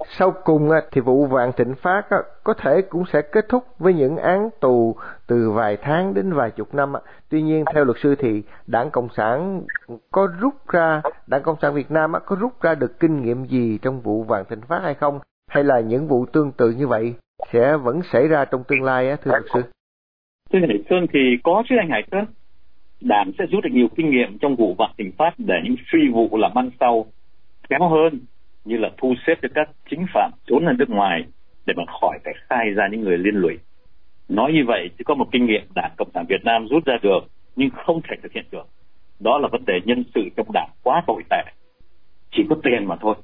sau 0.06 0.32
cùng 0.44 0.70
thì 0.92 1.02
vụ 1.02 1.26
vạn 1.26 1.52
thịnh 1.58 1.76
phát 1.76 2.02
có 2.44 2.54
thể 2.54 2.82
cũng 2.90 3.04
sẽ 3.14 3.22
kết 3.32 3.46
thúc 3.50 3.64
với 3.80 3.94
những 3.94 4.18
án 4.18 4.50
tù 4.60 4.96
từ 5.28 5.52
vài 5.52 5.78
tháng 5.82 6.14
đến 6.14 6.34
vài 6.34 6.52
chục 6.52 6.76
năm. 6.76 6.94
Tuy 7.30 7.42
nhiên 7.42 7.64
theo 7.74 7.84
luật 7.84 7.98
sư 7.98 8.16
thì 8.20 8.44
Đảng 8.68 8.90
Cộng 8.92 9.10
sản 9.10 9.62
có 10.12 10.28
rút 10.40 10.54
ra, 10.70 11.02
Đảng 11.28 11.44
Cộng 11.44 11.60
sản 11.62 11.74
Việt 11.74 11.92
Nam 11.92 12.14
có 12.26 12.36
rút 12.40 12.62
ra 12.62 12.76
được 12.76 13.00
kinh 13.00 13.22
nghiệm 13.22 13.46
gì 13.46 13.78
trong 13.82 14.02
vụ 14.02 14.24
vạn 14.24 14.44
thịnh 14.50 14.62
phát 14.62 14.80
hay 14.84 14.94
không? 14.94 15.20
Hay 15.50 15.64
là 15.64 15.80
những 15.80 16.08
vụ 16.08 16.26
tương 16.26 16.52
tự 16.52 16.70
như 16.72 16.88
vậy 16.88 17.14
sẽ 17.52 17.78
vẫn 17.78 18.02
xảy 18.12 18.28
ra 18.28 18.46
trong 18.46 18.64
tương 18.64 18.84
lai 18.84 19.18
thưa 19.24 19.32
luật 19.32 19.44
sư? 19.54 19.62
Thưa 20.54 20.60
Hải 20.60 20.84
Sơn 20.90 21.06
thì 21.14 21.20
có 21.44 21.64
chứ 21.70 21.76
anh 21.80 21.90
Hải 21.90 22.04
Sơn. 22.12 22.26
Đảng 23.02 23.32
sẽ 23.40 23.46
rút 23.46 23.64
được 23.64 23.70
nhiều 23.74 23.88
kinh 23.96 24.10
nghiệm 24.10 24.38
trong 24.38 24.56
vụ 24.56 24.76
vạn 24.78 24.92
thịnh 24.98 25.12
phát 25.18 25.34
để 25.38 25.56
những 25.64 25.76
phi 25.92 26.00
vụ 26.14 26.38
làm 26.38 26.58
ăn 26.58 26.70
sau 26.80 27.06
kém 27.70 27.82
hơn, 27.82 28.20
như 28.66 28.78
là 28.78 28.90
thu 28.98 29.14
xếp 29.28 29.36
cho 29.42 29.50
các 29.56 29.70
chính 29.90 30.06
phạm 30.14 30.32
trốn 30.48 30.66
ở 30.66 30.74
nước 30.74 30.90
ngoài 30.90 31.24
để 31.66 31.74
mà 31.78 31.84
khỏi 32.02 32.20
phải 32.24 32.34
khai 32.50 32.70
ra 32.76 32.88
những 32.92 33.02
người 33.02 33.18
liên 33.18 33.36
lụy. 33.36 33.58
Nói 34.30 34.54
như 34.54 34.64
vậy 34.68 34.90
chỉ 34.98 35.04
có 35.04 35.16
một 35.16 35.28
kinh 35.32 35.46
nghiệm 35.46 35.62
Đảng 35.76 35.92
Cộng 35.98 36.12
sản 36.14 36.26
Việt 36.30 36.44
Nam 36.44 36.68
rút 36.68 36.86
ra 36.86 36.98
được, 37.02 37.20
nhưng 37.56 37.70
không 37.70 38.02
thể 38.02 38.16
thực 38.24 38.32
hiện 38.32 38.46
được. 38.52 38.68
Đó 39.20 39.38
là 39.38 39.48
vấn 39.52 39.66
đề 39.66 39.74
nhân 39.86 40.04
sự 40.16 40.22
trong 40.38 40.52
đảng 40.54 40.70
quá 40.84 41.04
tồi 41.08 41.24
tệ. 41.30 41.44
Chỉ 42.32 42.44
có 42.50 42.56
tiền 42.64 42.86
mà 42.86 42.96
thôi. 43.02 43.16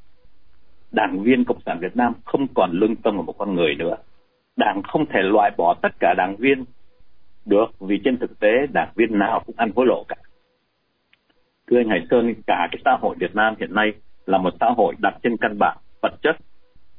Đảng 0.92 1.24
viên 1.24 1.46
Cộng 1.46 1.62
sản 1.66 1.80
Việt 1.82 1.96
Nam 1.96 2.14
không 2.26 2.48
còn 2.56 2.72
lương 2.72 2.96
tâm 2.96 3.18
của 3.18 3.24
một 3.24 3.36
con 3.38 3.56
người 3.56 3.76
nữa. 3.76 3.96
Đảng 4.58 4.82
không 4.84 5.06
thể 5.06 5.20
loại 5.22 5.52
bỏ 5.58 5.76
tất 5.82 5.90
cả 6.00 6.14
đảng 6.18 6.36
viên 6.36 6.66
được 7.46 7.66
vì 7.80 8.02
trên 8.04 8.18
thực 8.18 8.40
tế 8.40 8.68
đảng 8.74 8.92
viên 8.96 9.20
nào 9.20 9.44
cũng 9.46 9.56
ăn 9.58 9.72
hối 9.76 9.86
lộ 9.86 10.06
cả. 10.08 10.16
Thưa 11.68 11.78
anh 11.78 11.90
Hải 11.90 12.06
Sơn, 12.10 12.34
cả 12.48 12.68
cái 12.72 12.82
xã 12.86 12.98
hội 13.02 13.16
Việt 13.20 13.36
Nam 13.36 13.56
hiện 13.60 13.74
nay 13.74 13.94
là 14.26 14.38
một 14.38 14.54
xã 14.60 14.70
hội 14.78 14.96
đặt 15.02 15.14
trên 15.24 15.38
căn 15.38 15.58
bản 15.60 15.78
vật 16.02 16.14
chất 16.22 16.36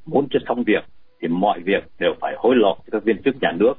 muốn 0.05 0.27
cho 0.31 0.39
xong 0.47 0.63
việc 0.63 0.83
thì 1.21 1.27
mọi 1.27 1.59
việc 1.59 1.83
đều 1.99 2.13
phải 2.21 2.33
hối 2.37 2.55
lộ 2.55 2.75
cho 2.77 2.89
các 2.91 3.03
viên 3.03 3.21
chức 3.23 3.35
nhà 3.41 3.51
nước 3.51 3.73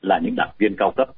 là 0.00 0.18
những 0.22 0.34
đảng 0.36 0.50
viên 0.58 0.76
cao 0.78 0.92
cấp 0.96 1.08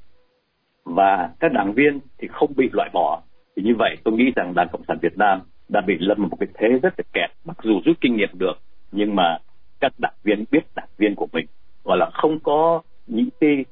và 0.85 1.31
các 1.41 1.53
đảng 1.53 1.73
viên 1.73 2.01
thì 2.19 2.29
không 2.29 2.53
bị 2.57 2.69
loại 2.73 2.91
bỏ 2.93 3.23
thì 3.57 3.63
như 3.63 3.75
vậy 3.79 3.97
tôi 4.05 4.15
nghĩ 4.15 4.33
rằng 4.37 4.55
đảng 4.55 4.69
cộng 4.73 4.85
sản 4.89 4.99
việt 5.03 5.19
nam 5.19 5.41
đã 5.69 5.81
bị 5.81 5.95
lâm 5.99 6.19
vào 6.19 6.29
một 6.29 6.37
cái 6.41 6.49
thế 6.55 6.69
rất 6.83 6.95
là 6.99 7.05
kẹt 7.13 7.31
mặc 7.45 7.57
dù 7.63 7.81
rút 7.85 7.97
kinh 8.01 8.17
nghiệm 8.17 8.31
được 8.33 8.55
nhưng 8.93 9.17
mà 9.17 9.39
các 9.81 9.93
đảng 9.99 10.15
viên 10.23 10.45
biết 10.51 10.61
đảng 10.75 10.89
viên 10.99 11.15
của 11.15 11.27
mình 11.33 11.47
gọi 11.85 11.99
là 11.99 12.11
không 12.13 12.41
có 12.41 12.83
những 13.07 13.29
cái 13.41 13.65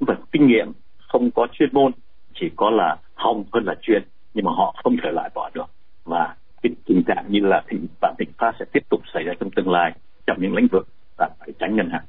vật 0.00 0.18
kinh 0.32 0.46
nghiệm 0.46 0.72
không 0.98 1.30
có 1.30 1.46
chuyên 1.52 1.68
môn 1.72 1.92
chỉ 2.34 2.50
có 2.56 2.70
là 2.70 2.96
hồng 3.14 3.44
hơn 3.52 3.64
là 3.64 3.74
chuyên 3.82 4.02
nhưng 4.34 4.44
mà 4.44 4.52
họ 4.52 4.74
không 4.84 4.96
thể 5.02 5.10
loại 5.12 5.30
bỏ 5.34 5.50
được 5.54 5.66
và 6.04 6.36
cái 6.62 6.72
tình 6.86 7.02
trạng 7.06 7.24
như 7.28 7.40
là 7.42 7.62
thịnh 7.68 7.86
vạn 8.00 8.14
thịnh 8.18 8.32
phát 8.38 8.52
sẽ 8.58 8.64
tiếp 8.72 8.82
tục 8.90 9.00
xảy 9.14 9.24
ra 9.24 9.32
trong 9.40 9.50
tương 9.56 9.70
lai 9.70 9.92
trong 10.26 10.36
những 10.40 10.54
lĩnh 10.54 10.68
vực 10.72 10.88
và 11.18 11.30
phải 11.38 11.52
tránh 11.58 11.76
ngân 11.76 11.88
hàng. 11.90 12.04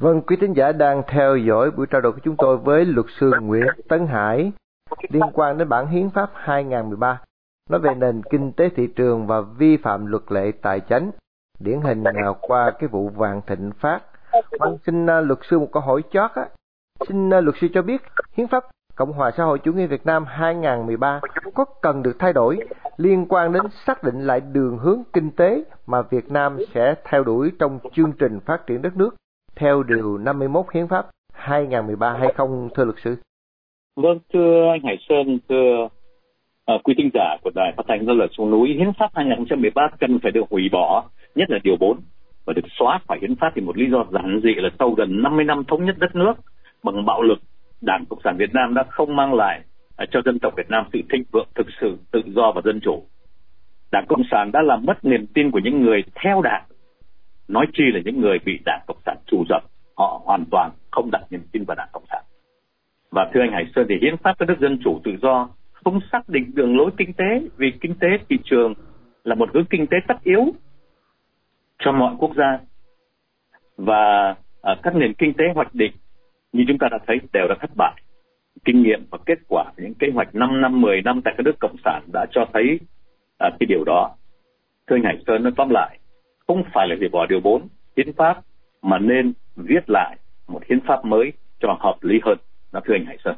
Vâng, 0.00 0.22
quý 0.22 0.36
thính 0.40 0.52
giả 0.52 0.72
đang 0.72 1.02
theo 1.08 1.36
dõi 1.36 1.70
buổi 1.70 1.86
trao 1.86 2.00
đổi 2.00 2.12
của 2.12 2.20
chúng 2.24 2.36
tôi 2.38 2.58
với 2.58 2.84
luật 2.84 3.06
sư 3.20 3.32
Nguyễn 3.40 3.66
Tấn 3.88 4.06
Hải 4.06 4.52
liên 5.08 5.22
quan 5.32 5.58
đến 5.58 5.68
bản 5.68 5.86
hiến 5.86 6.10
pháp 6.10 6.30
2013 6.34 7.20
nói 7.70 7.80
về 7.80 7.94
nền 7.94 8.22
kinh 8.30 8.52
tế 8.52 8.68
thị 8.76 8.88
trường 8.96 9.26
và 9.26 9.40
vi 9.40 9.76
phạm 9.76 10.06
luật 10.06 10.22
lệ 10.28 10.52
tài 10.62 10.80
chính 10.80 11.10
điển 11.60 11.80
hình 11.80 12.02
nào 12.02 12.36
qua 12.40 12.70
cái 12.78 12.88
vụ 12.88 13.08
vàng 13.08 13.40
thịnh 13.46 13.70
phát. 13.80 14.00
Vâng, 14.60 14.78
xin 14.86 15.06
à, 15.10 15.20
luật 15.20 15.38
sư 15.42 15.58
một 15.58 15.68
câu 15.72 15.82
hỏi 15.82 16.02
chót 16.12 16.30
á. 16.34 16.48
Xin 17.08 17.30
à, 17.30 17.40
luật 17.40 17.56
sư 17.60 17.68
cho 17.74 17.82
biết 17.82 18.02
hiến 18.36 18.46
pháp 18.46 18.64
Cộng 18.96 19.12
hòa 19.12 19.30
xã 19.36 19.44
hội 19.44 19.58
chủ 19.58 19.72
nghĩa 19.72 19.86
Việt 19.86 20.06
Nam 20.06 20.24
2013 20.28 21.20
có 21.54 21.64
cần 21.82 22.02
được 22.02 22.16
thay 22.18 22.32
đổi 22.32 22.58
liên 22.96 23.26
quan 23.28 23.52
đến 23.52 23.62
xác 23.86 24.04
định 24.04 24.20
lại 24.20 24.40
đường 24.52 24.78
hướng 24.78 25.02
kinh 25.12 25.30
tế 25.36 25.64
mà 25.86 26.02
Việt 26.10 26.30
Nam 26.30 26.58
sẽ 26.74 26.94
theo 27.04 27.24
đuổi 27.24 27.50
trong 27.58 27.78
chương 27.92 28.12
trình 28.18 28.40
phát 28.46 28.66
triển 28.66 28.82
đất 28.82 28.96
nước 28.96 29.10
theo 29.56 29.82
điều 29.82 30.18
51 30.18 30.66
Hiến 30.74 30.88
pháp 30.88 31.06
2013 31.32 32.12
hay 32.12 32.32
không 32.36 32.68
thưa 32.74 32.84
luật 32.84 32.96
sư? 33.04 33.16
Vâng, 33.96 34.18
thưa 34.32 34.68
anh 34.72 34.80
Hải 34.84 34.96
Sơn, 35.08 35.38
thưa 35.48 35.88
à, 36.66 36.74
quý 36.84 36.94
tinh 36.96 37.10
giả 37.14 37.36
của 37.42 37.50
Đài 37.54 37.72
Phát 37.76 37.82
thanh 37.88 38.06
Dân 38.06 38.18
lời 38.18 38.28
xuống 38.36 38.50
núi, 38.50 38.68
Hiến 38.68 38.92
pháp 38.98 39.10
2013 39.14 39.88
cần 40.00 40.18
phải 40.22 40.32
được 40.32 40.44
hủy 40.50 40.62
bỏ, 40.72 41.04
nhất 41.34 41.50
là 41.50 41.58
điều 41.64 41.76
4 41.80 42.00
và 42.44 42.52
được 42.52 42.68
xóa 42.78 43.00
khỏi 43.08 43.18
hiến 43.20 43.36
pháp 43.36 43.52
thì 43.54 43.60
một 43.62 43.76
lý 43.76 43.90
do 43.90 44.04
giản 44.12 44.40
dị 44.44 44.54
là 44.54 44.68
sau 44.78 44.90
gần 44.90 45.22
50 45.22 45.44
năm 45.44 45.64
thống 45.68 45.84
nhất 45.84 45.96
đất 45.98 46.16
nước 46.16 46.32
bằng 46.84 47.04
bạo 47.06 47.22
lực 47.22 47.38
Đảng 47.80 48.04
Cộng 48.08 48.20
sản 48.24 48.36
Việt 48.38 48.54
Nam 48.54 48.74
đã 48.74 48.84
không 48.90 49.16
mang 49.16 49.34
lại 49.34 49.60
à, 49.96 50.06
cho 50.10 50.20
dân 50.24 50.38
tộc 50.38 50.54
Việt 50.56 50.70
Nam 50.70 50.84
sự 50.92 50.98
thịnh 51.12 51.24
vượng 51.32 51.48
thực 51.54 51.66
sự 51.80 51.98
tự 52.12 52.20
do 52.26 52.52
và 52.54 52.62
dân 52.64 52.80
chủ. 52.80 53.02
Đảng 53.92 54.06
Cộng 54.08 54.22
sản 54.30 54.50
đã 54.52 54.62
làm 54.62 54.84
mất 54.86 55.04
niềm 55.04 55.26
tin 55.34 55.50
của 55.50 55.58
những 55.58 55.82
người 55.82 56.04
theo 56.14 56.42
đảng, 56.42 56.64
nói 57.48 57.66
chi 57.72 57.84
là 57.94 58.00
những 58.04 58.20
người 58.20 58.38
bị 58.44 58.58
Đảng 58.64 58.80
Cộng 58.86 59.00
sản 59.06 59.16
chủ 59.26 59.44
dập, 59.48 59.62
họ 59.96 60.20
hoàn 60.24 60.44
toàn 60.50 60.70
không 60.90 61.10
đặt 61.12 61.22
niềm 61.30 61.42
tin 61.52 61.64
vào 61.64 61.74
Đảng 61.74 61.88
Cộng 61.92 62.04
sản. 62.10 62.22
Và 63.10 63.30
thưa 63.34 63.40
anh 63.40 63.52
Hải 63.52 63.64
Sơn 63.74 63.86
thì 63.88 63.94
hiến 64.00 64.16
pháp 64.16 64.38
các 64.38 64.48
nước 64.48 64.60
dân 64.60 64.78
chủ 64.84 65.00
tự 65.04 65.12
do 65.22 65.48
không 65.72 66.00
xác 66.12 66.28
định 66.28 66.50
đường 66.54 66.76
lối 66.76 66.90
kinh 66.96 67.12
tế 67.12 67.40
vì 67.56 67.72
kinh 67.80 67.94
tế 67.94 68.08
thị 68.28 68.38
trường 68.44 68.74
là 69.24 69.34
một 69.34 69.48
hướng 69.54 69.64
kinh 69.64 69.86
tế 69.86 69.96
tất 70.08 70.14
yếu 70.22 70.44
cho 71.78 71.92
mọi 71.92 72.14
quốc 72.18 72.30
gia 72.36 72.58
và 73.76 74.34
à, 74.62 74.76
các 74.82 74.96
nền 74.96 75.14
kinh 75.14 75.34
tế 75.34 75.44
hoạch 75.54 75.74
định 75.74 75.92
như 76.52 76.64
chúng 76.68 76.78
ta 76.78 76.88
đã 76.90 76.98
thấy 77.06 77.16
đều 77.32 77.48
đã 77.48 77.54
thất 77.60 77.70
bại. 77.76 78.02
Kinh 78.64 78.82
nghiệm 78.82 79.06
và 79.10 79.18
kết 79.26 79.38
quả 79.48 79.64
những 79.76 79.94
kế 79.94 80.06
hoạch 80.14 80.34
5 80.34 80.60
năm, 80.60 80.80
10 80.80 81.02
năm 81.02 81.20
tại 81.24 81.34
các 81.36 81.42
nước 81.44 81.56
cộng 81.60 81.76
sản 81.84 82.02
đã 82.12 82.26
cho 82.30 82.46
thấy 82.52 82.80
à, 83.38 83.50
cái 83.60 83.66
điều 83.68 83.84
đó. 83.86 84.10
Thưa 84.86 84.96
anh 84.96 85.04
Hải 85.04 85.16
Sơn 85.26 85.42
nói 85.42 85.52
tóm 85.56 85.68
lại, 85.70 85.98
không 86.46 86.62
phải 86.74 86.88
là 86.88 86.96
việc 87.00 87.12
bỏ 87.12 87.26
điều 87.26 87.40
4 87.40 87.68
hiến 87.96 88.12
pháp 88.12 88.40
mà 88.82 88.98
nên 88.98 89.32
viết 89.56 89.90
lại 89.90 90.16
một 90.48 90.60
hiến 90.68 90.80
pháp 90.86 91.04
mới 91.04 91.32
cho 91.60 91.76
hợp 91.80 91.96
lý 92.00 92.20
hơn. 92.24 92.38
Đó 92.72 92.80
thưa 92.84 92.94
anh 92.94 93.04
Hải 93.04 93.18
Sơn. 93.24 93.34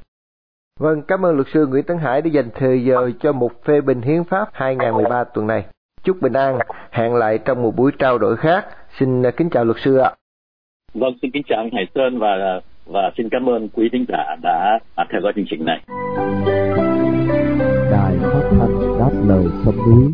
Vâng, 0.81 1.03
cảm 1.09 1.27
ơn 1.27 1.35
luật 1.35 1.49
sư 1.53 1.67
Nguyễn 1.67 1.85
Tấn 1.85 1.99
Hải 1.99 2.23
đã 2.23 2.31
dành 2.33 2.49
thời 2.55 2.85
giờ 2.85 3.11
cho 3.21 3.33
một 3.33 3.65
phê 3.65 3.81
bình 3.81 4.03
hiến 4.03 4.25
pháp 4.25 4.49
2013 4.53 5.25
tuần 5.25 5.47
này. 5.47 5.67
Chúc 6.03 6.17
bình 6.23 6.33
an, 6.33 6.59
hẹn 6.91 7.15
lại 7.15 7.39
trong 7.45 7.63
một 7.63 7.77
buổi 7.77 7.93
trao 7.99 8.19
đổi 8.19 8.37
khác. 8.37 8.67
Xin 8.99 9.23
kính 9.37 9.51
chào 9.51 9.65
luật 9.65 9.77
sư 9.81 9.97
ạ. 9.97 10.15
Vâng, 10.95 11.13
xin 11.23 11.31
kính 11.31 11.43
chào 11.47 11.59
anh 11.59 11.71
Hải 11.73 11.87
Sơn 11.95 12.19
và 12.19 12.61
và 12.87 13.11
xin 13.17 13.29
cảm 13.31 13.49
ơn 13.49 13.69
quý 13.69 13.89
thính 13.93 14.05
giả 14.09 14.37
đã 14.43 14.79
theo 15.13 15.21
dõi 15.23 15.33
chương 15.37 15.45
trình 15.51 15.65
này. 15.65 15.81
Đài 17.91 18.17
phát 18.23 18.49
thanh 18.51 18.99
đáp 18.99 19.11
lời 19.27 19.45
sông 19.65 19.77
núi 19.77 20.13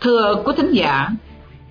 Thưa 0.00 0.42
quý 0.44 0.52
thính 0.56 0.70
giả, 0.72 1.08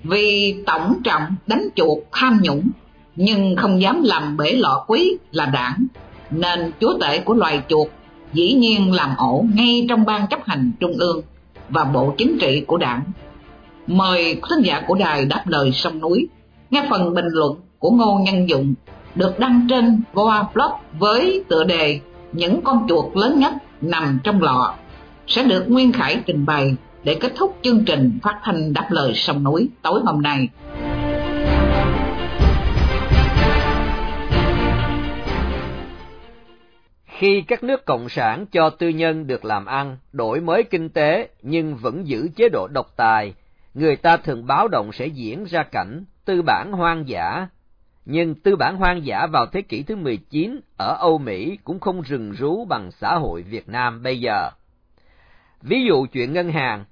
vì 0.04 0.56
tổng 0.66 0.94
trọng 1.04 1.36
đánh 1.48 1.68
chuột 1.76 1.98
tham 2.12 2.40
nhũng 2.42 2.70
nhưng 3.16 3.56
không 3.56 3.82
dám 3.82 4.02
làm 4.04 4.38
bể 4.38 4.52
lọ 4.52 4.86
quý 4.88 5.18
là 5.32 5.46
đảng 5.46 5.86
nên 6.32 6.72
chúa 6.80 6.98
tể 7.02 7.20
của 7.20 7.34
loài 7.34 7.62
chuột 7.68 7.88
dĩ 8.34 8.54
nhiên 8.54 8.92
làm 8.92 9.16
ổ 9.18 9.46
ngay 9.56 9.86
trong 9.90 10.06
ban 10.06 10.28
chấp 10.28 10.40
hành 10.46 10.72
trung 10.80 10.94
ương 10.98 11.22
và 11.70 11.84
bộ 11.84 12.14
chính 12.18 12.38
trị 12.42 12.64
của 12.68 12.78
đảng. 12.78 13.04
Mời 13.88 14.42
khán 14.50 14.62
giả 14.62 14.82
của 14.88 14.96
đài 14.96 15.26
đáp 15.26 15.44
lời 15.48 15.72
sông 15.72 16.00
núi, 16.00 16.28
nghe 16.70 16.84
phần 16.90 17.14
bình 17.14 17.28
luận 17.28 17.56
của 17.80 17.92
Ngô 17.92 18.20
Nhân 18.26 18.50
Dụng 18.50 18.74
được 19.16 19.40
đăng 19.40 19.68
trên 19.70 20.02
Voa 20.14 20.44
Blog 20.54 20.72
với 21.00 21.44
tựa 21.50 21.64
đề 21.64 22.00
những 22.32 22.62
con 22.62 22.86
chuột 22.90 23.06
lớn 23.16 23.40
nhất 23.40 23.54
nằm 23.82 24.20
trong 24.24 24.42
lọ 24.42 24.74
sẽ 25.28 25.44
được 25.44 25.70
Nguyên 25.70 25.92
Khải 25.92 26.22
trình 26.26 26.46
bày 26.46 26.76
để 27.04 27.16
kết 27.16 27.34
thúc 27.36 27.58
chương 27.62 27.86
trình 27.86 28.20
phát 28.24 28.40
thanh 28.44 28.74
đáp 28.74 28.88
lời 28.90 29.14
sông 29.16 29.44
núi 29.44 29.70
tối 29.82 30.02
hôm 30.06 30.22
nay. 30.22 30.50
Khi 37.20 37.42
các 37.42 37.64
nước 37.64 37.86
cộng 37.86 38.10
sản 38.10 38.46
cho 38.52 38.70
tư 38.70 38.90
nhân 38.90 39.28
được 39.28 39.46
làm 39.46 39.66
ăn, 39.66 39.98
đổi 40.12 40.42
mới 40.42 40.64
kinh 40.64 40.90
tế 40.90 41.30
nhưng 41.42 41.76
vẫn 41.76 42.08
giữ 42.08 42.30
chế 42.36 42.50
độ 42.50 42.68
độc 42.68 42.94
tài, 42.96 43.34
người 43.74 43.96
ta 43.96 44.18
thường 44.18 44.48
báo 44.48 44.68
động 44.68 44.92
sẽ 44.94 45.08
diễn 45.08 45.44
ra 45.46 45.64
cảnh 45.64 46.04
tư 46.26 46.42
bản 46.42 46.72
hoang 46.72 47.08
dã. 47.08 47.48
Nhưng 48.06 48.36
tư 48.36 48.56
bản 48.56 48.78
hoang 48.78 49.06
dã 49.06 49.28
vào 49.28 49.46
thế 49.46 49.62
kỷ 49.62 49.84
thứ 49.84 49.96
19 49.96 50.60
ở 50.78 50.96
Âu 51.00 51.18
Mỹ 51.18 51.58
cũng 51.64 51.80
không 51.80 52.02
rừng 52.02 52.32
rú 52.32 52.66
bằng 52.66 52.92
xã 52.92 53.16
hội 53.16 53.42
Việt 53.42 53.70
Nam 53.70 54.04
bây 54.04 54.20
giờ. 54.20 54.50
Ví 55.62 55.86
dụ 55.88 56.06
chuyện 56.12 56.34
ngân 56.34 56.52
hàng, 56.52 56.86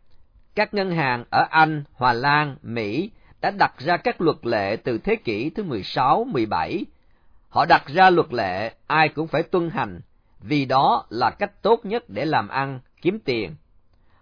các 0.56 0.74
ngân 0.74 0.92
hàng 0.92 1.24
ở 1.30 1.48
Anh, 1.50 1.84
Hòa 1.94 2.14
Lan, 2.14 2.56
Mỹ 2.62 3.12
đã 3.42 3.52
đặt 3.52 3.74
ra 3.78 3.98
các 3.98 4.22
luật 4.22 4.38
lệ 4.46 4.76
từ 4.84 4.98
thế 4.98 5.16
kỷ 5.16 5.50
thứ 5.50 5.64
16, 5.64 6.24
17. 6.24 6.86
Họ 7.50 7.66
đặt 7.66 7.88
ra 7.88 8.10
luật 8.10 8.34
lệ 8.34 8.74
ai 8.88 9.10
cũng 9.10 9.28
phải 9.28 9.44
tuân 9.44 9.70
hành, 9.70 10.02
vì 10.48 10.66
đó 10.66 11.06
là 11.10 11.30
cách 11.30 11.62
tốt 11.62 11.86
nhất 11.86 12.10
để 12.10 12.26
làm 12.26 12.48
ăn, 12.48 12.80
kiếm 13.02 13.20
tiền. 13.20 13.56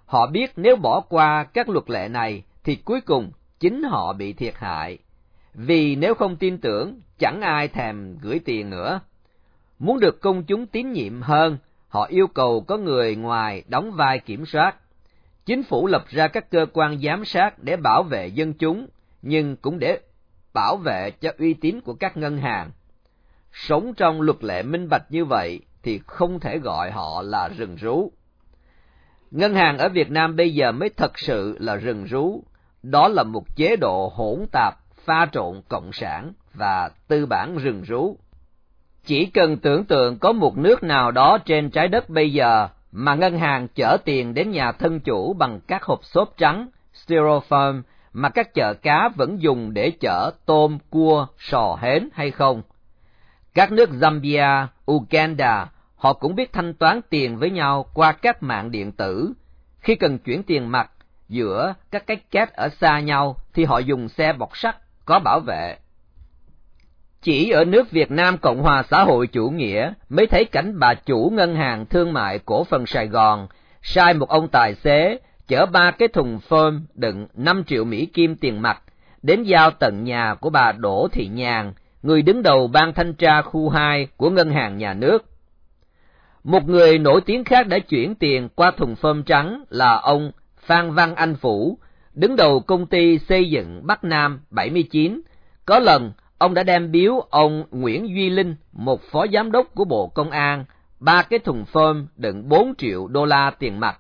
Họ 0.06 0.28
biết 0.28 0.52
nếu 0.56 0.76
bỏ 0.76 1.00
qua 1.00 1.44
các 1.44 1.70
luật 1.70 1.90
lệ 1.90 2.08
này 2.08 2.44
thì 2.64 2.76
cuối 2.76 3.02
cùng 3.02 3.32
chính 3.60 3.84
họ 3.84 4.14
bị 4.14 4.34
thiệt 4.34 4.54
hại. 4.56 4.98
Vì 5.54 5.96
nếu 5.96 6.14
không 6.14 6.36
tin 6.36 6.58
tưởng, 6.58 7.00
chẳng 7.20 7.42
ai 7.42 7.68
thèm 7.68 8.18
gửi 8.22 8.40
tiền 8.46 8.70
nữa. 8.70 9.00
Muốn 9.80 10.00
được 10.00 10.22
công 10.22 10.44
chúng 10.44 10.68
tín 10.68 10.92
nhiệm 10.92 11.22
hơn, 11.22 11.58
họ 11.88 12.06
yêu 12.06 12.28
cầu 12.28 12.62
có 12.62 12.78
người 12.78 13.16
ngoài 13.16 13.64
đóng 13.68 13.92
vai 13.92 14.20
kiểm 14.20 14.46
soát. 14.46 14.76
Chính 15.46 15.64
phủ 15.64 15.88
lập 15.88 16.06
ra 16.08 16.28
các 16.28 16.52
cơ 16.52 16.66
quan 16.74 17.00
giám 17.02 17.26
sát 17.26 17.64
để 17.64 17.76
bảo 17.76 18.04
vệ 18.04 18.28
dân 18.28 18.54
chúng, 18.54 18.88
nhưng 19.22 19.56
cũng 19.56 19.80
để 19.80 20.00
bảo 20.54 20.78
vệ 20.78 21.12
cho 21.12 21.32
uy 21.38 21.54
tín 21.54 21.82
của 21.82 21.94
các 21.94 22.18
ngân 22.18 22.38
hàng. 22.38 22.72
Sống 23.52 23.94
trong 23.94 24.22
luật 24.22 24.44
lệ 24.44 24.64
minh 24.64 24.90
bạch 24.90 25.12
như 25.12 25.26
vậy 25.26 25.62
thì 25.84 26.00
không 26.08 26.40
thể 26.40 26.58
gọi 26.58 26.92
họ 26.92 27.22
là 27.22 27.48
rừng 27.48 27.76
rú. 27.76 28.12
Ngân 29.32 29.54
hàng 29.54 29.78
ở 29.78 29.90
Việt 29.90 30.12
Nam 30.12 30.36
bây 30.36 30.54
giờ 30.54 30.72
mới 30.72 30.90
thật 30.90 31.20
sự 31.20 31.58
là 31.60 31.76
rừng 31.76 32.06
rú, 32.06 32.44
đó 32.84 33.08
là 33.08 33.24
một 33.24 33.56
chế 33.56 33.76
độ 33.76 34.12
hỗn 34.16 34.46
tạp 34.52 34.74
pha 35.06 35.26
trộn 35.32 35.62
cộng 35.70 35.92
sản 35.92 36.32
và 36.54 36.90
tư 37.08 37.26
bản 37.26 37.58
rừng 37.58 37.82
rú. 37.82 38.18
Chỉ 39.06 39.26
cần 39.26 39.58
tưởng 39.58 39.86
tượng 39.86 40.20
có 40.20 40.32
một 40.32 40.58
nước 40.58 40.84
nào 40.84 41.12
đó 41.12 41.38
trên 41.46 41.70
trái 41.70 41.88
đất 41.88 42.10
bây 42.10 42.34
giờ 42.34 42.68
mà 42.92 43.16
ngân 43.16 43.40
hàng 43.40 43.68
chở 43.76 43.98
tiền 44.06 44.34
đến 44.34 44.52
nhà 44.52 44.72
thân 44.72 45.00
chủ 45.00 45.34
bằng 45.34 45.60
các 45.68 45.84
hộp 45.84 46.00
xốp 46.04 46.34
trắng, 46.38 46.68
styrofoam 46.94 47.82
mà 48.14 48.30
các 48.30 48.54
chợ 48.54 48.74
cá 48.74 49.10
vẫn 49.16 49.42
dùng 49.42 49.74
để 49.74 49.92
chở 50.00 50.32
tôm, 50.46 50.78
cua, 50.90 51.28
sò 51.40 51.78
hến 51.82 52.10
hay 52.14 52.32
không. 52.32 52.62
Các 53.54 53.72
nước 53.72 53.90
Zambia, 53.90 54.68
Uganda, 54.92 55.68
họ 55.96 56.14
cũng 56.14 56.36
biết 56.36 56.54
thanh 56.54 56.74
toán 56.74 57.02
tiền 57.10 57.38
với 57.38 57.50
nhau 57.50 57.86
qua 57.94 58.12
các 58.12 58.44
mạng 58.44 58.72
điện 58.72 58.92
tử. 58.92 59.34
Khi 59.80 59.96
cần 59.96 60.18
chuyển 60.18 60.44
tiền 60.44 60.72
mặt 60.72 60.92
giữa 61.30 61.74
các 61.92 62.08
cái 62.08 62.18
két 62.32 62.50
ở 62.54 62.70
xa 62.70 63.00
nhau 63.00 63.38
thì 63.54 63.66
họ 63.66 63.80
dùng 63.80 64.10
xe 64.10 64.34
bọc 64.34 64.58
sắt 64.58 64.78
có 65.06 65.20
bảo 65.20 65.40
vệ. 65.40 65.78
Chỉ 67.22 67.50
ở 67.50 67.66
nước 67.66 67.92
Việt 67.92 68.12
Nam 68.12 68.38
Cộng 68.38 68.62
hòa 68.62 68.84
xã 68.90 69.04
hội 69.04 69.28
chủ 69.28 69.50
nghĩa 69.50 69.94
mới 70.10 70.28
thấy 70.28 70.46
cảnh 70.46 70.80
bà 70.80 70.94
chủ 70.94 71.32
ngân 71.34 71.56
hàng 71.56 71.86
thương 71.86 72.14
mại 72.14 72.40
cổ 72.40 72.64
phần 72.64 72.86
Sài 72.86 73.08
Gòn 73.08 73.48
sai 73.82 74.14
một 74.14 74.30
ông 74.30 74.48
tài 74.48 74.76
xế 74.76 75.20
chở 75.48 75.66
ba 75.66 75.92
cái 75.92 76.08
thùng 76.08 76.40
phơm 76.40 76.86
đựng 76.94 77.28
5 77.34 77.64
triệu 77.64 77.84
Mỹ 77.84 78.06
Kim 78.06 78.36
tiền 78.36 78.62
mặt 78.62 78.82
đến 79.22 79.44
giao 79.44 79.72
tận 79.72 80.04
nhà 80.04 80.36
của 80.36 80.50
bà 80.50 80.72
Đỗ 80.72 81.08
Thị 81.12 81.28
Nhàn, 81.28 81.74
người 82.04 82.22
đứng 82.22 82.44
đầu 82.44 82.68
ban 82.68 82.94
thanh 82.94 83.14
tra 83.14 83.42
khu 83.42 83.70
2 83.70 84.08
của 84.18 84.30
ngân 84.30 84.52
hàng 84.52 84.78
nhà 84.78 84.94
nước. 84.94 85.26
Một 86.44 86.70
người 86.70 86.98
nổi 86.98 87.22
tiếng 87.26 87.44
khác 87.44 87.68
đã 87.68 87.80
chuyển 87.80 88.16
tiền 88.16 88.50
qua 88.56 88.72
thùng 88.72 88.96
phơm 88.96 89.24
trắng 89.24 89.64
là 89.70 89.96
ông 89.96 90.32
Phan 90.66 90.94
Văn 90.94 91.16
Anh 91.16 91.36
Phủ, 91.36 91.78
đứng 92.14 92.36
đầu 92.36 92.60
công 92.60 92.86
ty 92.86 93.20
xây 93.20 93.50
dựng 93.50 93.88
Bắc 93.88 94.04
Nam 94.04 94.42
79. 94.50 95.22
Có 95.66 95.80
lần, 95.80 96.12
ông 96.38 96.54
đã 96.54 96.64
đem 96.64 96.92
biếu 96.92 97.20
ông 97.30 97.64
Nguyễn 97.72 98.08
Duy 98.16 98.30
Linh, 98.30 98.56
một 98.72 99.02
phó 99.12 99.26
giám 99.34 99.52
đốc 99.52 99.76
của 99.76 99.86
Bộ 99.86 100.08
Công 100.08 100.32
an, 100.32 100.66
ba 101.00 101.24
cái 101.24 101.40
thùng 101.40 101.66
phơm 101.66 102.08
đựng 102.16 102.50
4 102.50 102.76
triệu 102.78 103.08
đô 103.08 103.26
la 103.26 103.52
tiền 103.60 103.80
mặt. 103.80 104.00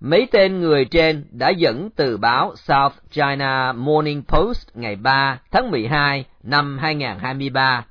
Mấy 0.00 0.28
tên 0.32 0.60
người 0.60 0.84
trên 0.84 1.24
đã 1.30 1.48
dẫn 1.48 1.90
từ 1.96 2.16
báo 2.16 2.52
South 2.56 2.94
China 3.10 3.72
Morning 3.72 4.22
Post 4.28 4.68
ngày 4.74 4.96
3 4.96 5.38
tháng 5.50 5.70
12 5.70 6.24
năm 6.42 6.78
2023. 6.78 7.84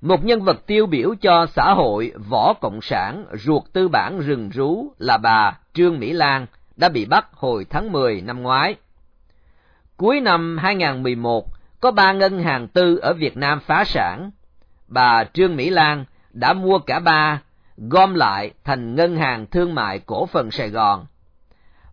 Một 0.00 0.24
nhân 0.24 0.42
vật 0.42 0.66
tiêu 0.66 0.86
biểu 0.86 1.14
cho 1.20 1.46
xã 1.46 1.72
hội 1.72 2.12
võ 2.28 2.52
cộng 2.52 2.80
sản 2.80 3.24
ruột 3.32 3.62
tư 3.72 3.88
bản 3.88 4.20
rừng 4.20 4.50
rú 4.50 4.92
là 4.98 5.18
bà 5.18 5.58
Trương 5.74 5.98
Mỹ 5.98 6.12
Lan 6.12 6.46
đã 6.76 6.88
bị 6.88 7.04
bắt 7.04 7.26
hồi 7.32 7.66
tháng 7.70 7.92
10 7.92 8.20
năm 8.20 8.42
ngoái. 8.42 8.74
Cuối 9.96 10.20
năm 10.20 10.58
2011, 10.58 11.46
có 11.80 11.90
ba 11.90 12.12
ngân 12.12 12.42
hàng 12.42 12.68
tư 12.68 12.96
ở 12.96 13.12
Việt 13.12 13.36
Nam 13.36 13.60
phá 13.60 13.84
sản. 13.84 14.30
Bà 14.88 15.24
Trương 15.24 15.56
Mỹ 15.56 15.70
Lan 15.70 16.04
đã 16.32 16.52
mua 16.52 16.78
cả 16.78 16.98
ba, 16.98 17.40
gom 17.88 18.14
lại 18.14 18.52
thành 18.64 18.94
ngân 18.94 19.16
hàng 19.16 19.46
thương 19.46 19.74
mại 19.74 19.98
cổ 19.98 20.26
phần 20.26 20.50
Sài 20.50 20.70
Gòn. 20.70 21.06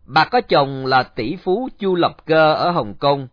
Bà 0.06 0.26
có 0.26 0.42
chồng 0.42 0.86
là 0.86 1.04
tỷ 1.04 1.36
phú 1.36 1.70
Chu 1.80 1.96
Lập 1.96 2.16
Cơ 2.26 2.54
ở 2.54 2.72
Hồng 2.72 2.94
Kông, 2.94 3.28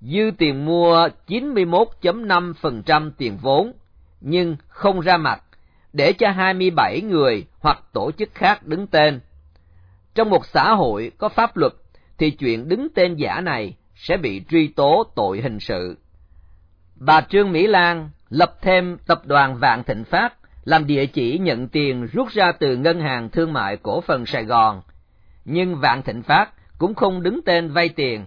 dư 0.00 0.30
tiền 0.38 0.64
mua 0.64 1.08
91.5% 1.26 3.10
tiền 3.18 3.36
vốn, 3.42 3.72
nhưng 4.20 4.56
không 4.68 5.00
ra 5.00 5.16
mặt, 5.16 5.42
để 5.92 6.12
cho 6.12 6.30
27 6.30 7.00
người 7.00 7.46
hoặc 7.60 7.82
tổ 7.92 8.10
chức 8.12 8.34
khác 8.34 8.66
đứng 8.66 8.86
tên. 8.86 9.20
Trong 10.14 10.30
một 10.30 10.46
xã 10.46 10.74
hội 10.74 11.12
có 11.18 11.28
pháp 11.28 11.56
luật, 11.56 11.72
thì 12.18 12.30
chuyện 12.30 12.68
đứng 12.68 12.88
tên 12.94 13.14
giả 13.14 13.40
này 13.40 13.76
sẽ 13.94 14.16
bị 14.16 14.44
truy 14.48 14.68
tố 14.68 15.04
tội 15.14 15.40
hình 15.40 15.60
sự. 15.60 15.96
Bà 16.96 17.20
Trương 17.20 17.52
Mỹ 17.52 17.66
Lan 17.66 18.10
lập 18.28 18.58
thêm 18.60 18.98
tập 19.06 19.22
đoàn 19.26 19.56
Vạn 19.56 19.84
Thịnh 19.84 20.04
Phát 20.04 20.41
làm 20.64 20.86
địa 20.86 21.06
chỉ 21.06 21.38
nhận 21.38 21.68
tiền 21.68 22.06
rút 22.12 22.28
ra 22.28 22.52
từ 22.52 22.76
ngân 22.76 23.00
hàng 23.00 23.28
thương 23.28 23.52
mại 23.52 23.76
cổ 23.76 24.00
phần 24.00 24.26
Sài 24.26 24.44
Gòn. 24.44 24.82
Nhưng 25.44 25.76
Vạn 25.76 26.02
Thịnh 26.02 26.22
Phát 26.22 26.50
cũng 26.78 26.94
không 26.94 27.22
đứng 27.22 27.40
tên 27.46 27.72
vay 27.72 27.88
tiền. 27.88 28.26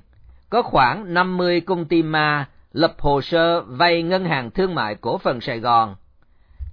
Có 0.50 0.62
khoảng 0.62 1.13
50 1.13 1.62
công 1.62 1.86
ty 1.86 2.04
ma 2.04 2.45
lập 2.74 2.95
hồ 3.00 3.21
sơ 3.21 3.62
vay 3.62 4.04
ngân 4.04 4.26
hàng 4.26 4.52
thương 4.52 4.76
mại 4.76 4.95
cổ 4.95 5.17
phần 5.17 5.41
Sài 5.41 5.60
Gòn. 5.60 5.95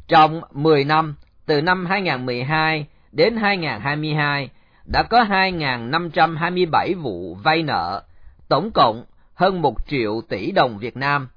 Trong 0.09 0.41
10 0.53 0.85
năm, 0.85 1.15
từ 1.47 1.63
năm 1.63 1.87
2012 1.87 2.87
đến 3.13 3.37
2022, 3.37 4.51
đã 4.93 5.03
có 5.03 5.25
2.527 5.25 7.03
vụ 7.03 7.35
vay 7.35 7.63
nợ, 7.63 8.03
tổng 8.49 8.71
cộng 8.75 9.05
hơn 9.35 9.63
1 9.63 9.87
triệu 9.89 10.21
tỷ 10.29 10.51
đồng 10.51 10.79
Việt 10.79 10.97
Nam. 10.97 11.29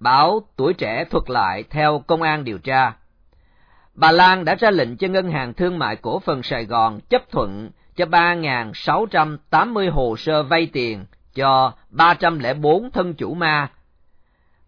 Báo 0.00 0.40
Tuổi 0.56 0.74
Trẻ 0.74 1.04
thuật 1.10 1.30
lại 1.30 1.64
theo 1.70 2.02
công 2.06 2.22
an 2.22 2.44
điều 2.44 2.58
tra. 2.58 2.92
Bà 3.98 4.12
Lan 4.12 4.44
đã 4.44 4.54
ra 4.54 4.70
lệnh 4.70 4.96
cho 4.96 5.08
Ngân 5.08 5.30
hàng 5.30 5.54
Thương 5.54 5.78
mại 5.78 5.96
Cổ 5.96 6.18
phần 6.18 6.42
Sài 6.42 6.64
Gòn 6.64 7.00
chấp 7.00 7.30
thuận 7.30 7.70
cho 7.96 8.04
3.680 8.04 9.90
hồ 9.90 10.16
sơ 10.16 10.42
vay 10.42 10.66
tiền 10.72 11.04
cho 11.34 11.72
304 11.90 12.90
thân 12.90 13.14
chủ 13.14 13.34
ma. 13.34 13.70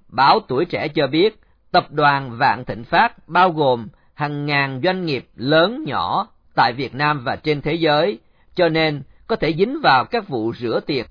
Báo 0.08 0.40
Tuổi 0.48 0.64
Trẻ 0.64 0.88
cho 0.88 1.06
biết, 1.06 1.40
tập 1.70 1.86
đoàn 1.90 2.36
Vạn 2.38 2.64
Thịnh 2.64 2.84
Phát 2.84 3.28
bao 3.28 3.50
gồm 3.50 3.88
hàng 4.14 4.46
ngàn 4.46 4.80
doanh 4.84 5.06
nghiệp 5.06 5.28
lớn 5.34 5.84
nhỏ 5.86 6.28
tại 6.54 6.72
Việt 6.72 6.94
Nam 6.94 7.24
và 7.24 7.36
trên 7.36 7.60
thế 7.60 7.74
giới, 7.74 8.18
cho 8.54 8.68
nên 8.68 9.02
có 9.26 9.36
thể 9.36 9.54
dính 9.58 9.80
vào 9.82 10.04
các 10.04 10.28
vụ 10.28 10.52
rửa 10.52 10.80
tiền. 10.86 11.06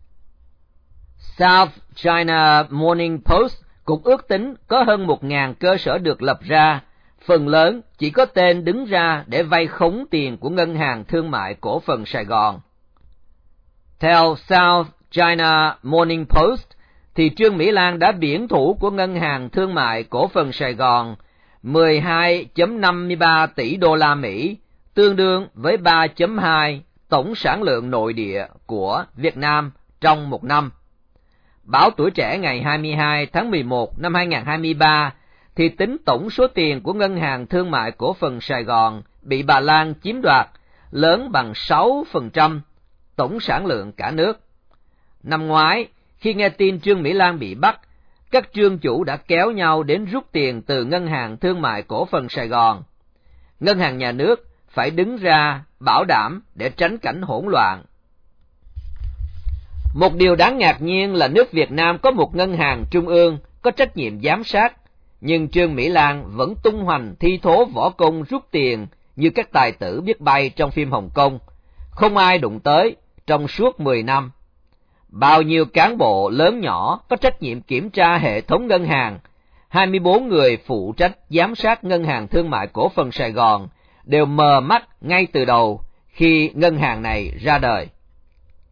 South 1.17 1.71
China 1.95 2.63
Morning 2.69 3.21
Post 3.25 3.63
cũng 3.85 4.01
ước 4.03 4.27
tính 4.27 4.53
có 4.67 4.83
hơn 4.83 5.07
1.000 5.07 5.53
cơ 5.53 5.77
sở 5.77 5.97
được 5.97 6.21
lập 6.21 6.39
ra, 6.41 6.81
phần 7.25 7.47
lớn 7.47 7.81
chỉ 7.97 8.09
có 8.09 8.25
tên 8.25 8.65
đứng 8.65 8.85
ra 8.85 9.23
để 9.27 9.43
vay 9.43 9.67
khống 9.67 10.05
tiền 10.11 10.37
của 10.37 10.49
Ngân 10.49 10.75
hàng 10.75 11.05
Thương 11.05 11.31
mại 11.31 11.53
Cổ 11.53 11.79
phần 11.79 12.05
Sài 12.05 12.25
Gòn. 12.25 12.59
Theo 13.99 14.35
South 14.49 14.87
China 15.11 15.77
Morning 15.83 16.25
Post, 16.25 16.67
thì 17.15 17.29
Trương 17.29 17.57
Mỹ 17.57 17.71
Lan 17.71 17.99
đã 17.99 18.11
biển 18.11 18.47
thủ 18.47 18.77
của 18.79 18.91
Ngân 18.91 19.15
hàng 19.15 19.49
Thương 19.49 19.73
mại 19.73 20.03
Cổ 20.03 20.27
phần 20.27 20.51
Sài 20.51 20.73
Gòn 20.73 21.15
12.53 21.63 23.47
tỷ 23.55 23.75
đô 23.75 23.95
la 23.95 24.15
Mỹ, 24.15 24.57
tương 24.93 25.15
đương 25.15 25.47
với 25.53 25.77
3.2 25.77 26.79
tổng 27.09 27.35
sản 27.35 27.63
lượng 27.63 27.91
nội 27.91 28.13
địa 28.13 28.45
của 28.65 29.05
Việt 29.15 29.37
Nam 29.37 29.71
trong 30.01 30.29
một 30.29 30.43
năm. 30.43 30.71
Báo 31.63 31.89
Tuổi 31.97 32.11
Trẻ 32.11 32.37
ngày 32.37 32.61
22 32.61 33.25
tháng 33.25 33.51
11 33.51 33.99
năm 33.99 34.13
2023 34.13 35.13
thì 35.59 35.69
tính 35.69 35.97
tổng 36.05 36.29
số 36.29 36.47
tiền 36.47 36.81
của 36.81 36.93
Ngân 36.93 37.17
hàng 37.17 37.47
Thương 37.47 37.71
mại 37.71 37.91
Cổ 37.91 38.13
phần 38.13 38.41
Sài 38.41 38.63
Gòn 38.63 39.01
bị 39.21 39.43
bà 39.43 39.59
Lan 39.59 39.93
chiếm 40.03 40.21
đoạt 40.21 40.47
lớn 40.91 41.31
bằng 41.31 41.51
6% 41.51 42.59
tổng 43.15 43.39
sản 43.39 43.65
lượng 43.65 43.91
cả 43.91 44.11
nước. 44.11 44.39
Năm 45.23 45.47
ngoái, 45.47 45.87
khi 46.17 46.33
nghe 46.33 46.49
tin 46.49 46.79
Trương 46.79 47.03
Mỹ 47.03 47.13
Lan 47.13 47.39
bị 47.39 47.55
bắt, 47.55 47.79
các 48.31 48.49
trương 48.53 48.79
chủ 48.79 49.03
đã 49.03 49.17
kéo 49.17 49.51
nhau 49.51 49.83
đến 49.83 50.05
rút 50.05 50.31
tiền 50.31 50.61
từ 50.61 50.83
Ngân 50.83 51.07
hàng 51.07 51.37
Thương 51.37 51.61
mại 51.61 51.81
Cổ 51.81 52.05
phần 52.05 52.29
Sài 52.29 52.47
Gòn. 52.47 52.83
Ngân 53.59 53.79
hàng 53.79 53.97
nhà 53.97 54.11
nước 54.11 54.47
phải 54.69 54.91
đứng 54.91 55.17
ra 55.17 55.63
bảo 55.79 56.05
đảm 56.05 56.41
để 56.55 56.69
tránh 56.69 56.97
cảnh 56.97 57.21
hỗn 57.21 57.45
loạn. 57.47 57.83
Một 59.95 60.15
điều 60.15 60.35
đáng 60.35 60.57
ngạc 60.57 60.81
nhiên 60.81 61.13
là 61.13 61.27
nước 61.27 61.51
Việt 61.51 61.71
Nam 61.71 61.97
có 61.97 62.11
một 62.11 62.35
ngân 62.35 62.57
hàng 62.57 62.85
trung 62.91 63.07
ương 63.07 63.37
có 63.61 63.71
trách 63.71 63.97
nhiệm 63.97 64.21
giám 64.21 64.43
sát, 64.43 64.78
nhưng 65.21 65.49
Trương 65.49 65.75
Mỹ 65.75 65.89
Lan 65.89 66.23
vẫn 66.27 66.53
tung 66.63 66.83
hoành 66.83 67.15
thi 67.19 67.39
thố 67.41 67.65
võ 67.65 67.89
công 67.89 68.23
rút 68.23 68.43
tiền 68.51 68.87
như 69.15 69.29
các 69.29 69.51
tài 69.51 69.71
tử 69.71 70.01
biết 70.01 70.21
bay 70.21 70.49
trong 70.49 70.71
phim 70.71 70.91
Hồng 70.91 71.09
Kông, 71.13 71.39
không 71.91 72.17
ai 72.17 72.37
đụng 72.37 72.59
tới 72.59 72.95
trong 73.27 73.47
suốt 73.47 73.79
10 73.79 74.03
năm. 74.03 74.31
Bao 75.09 75.41
nhiêu 75.41 75.65
cán 75.65 75.97
bộ 75.97 76.29
lớn 76.29 76.59
nhỏ 76.59 76.99
có 77.09 77.15
trách 77.15 77.41
nhiệm 77.41 77.61
kiểm 77.61 77.89
tra 77.89 78.17
hệ 78.17 78.41
thống 78.41 78.67
ngân 78.67 78.85
hàng, 78.85 79.19
24 79.69 80.27
người 80.27 80.57
phụ 80.65 80.93
trách 80.97 81.17
giám 81.29 81.55
sát 81.55 81.83
ngân 81.83 82.03
hàng 82.03 82.27
thương 82.27 82.49
mại 82.49 82.67
cổ 82.67 82.89
phần 82.89 83.11
Sài 83.11 83.31
Gòn 83.31 83.67
đều 84.03 84.25
mờ 84.25 84.59
mắt 84.59 84.87
ngay 85.01 85.27
từ 85.33 85.45
đầu 85.45 85.81
khi 86.07 86.51
ngân 86.53 86.77
hàng 86.77 87.01
này 87.01 87.31
ra 87.41 87.57
đời. 87.57 87.87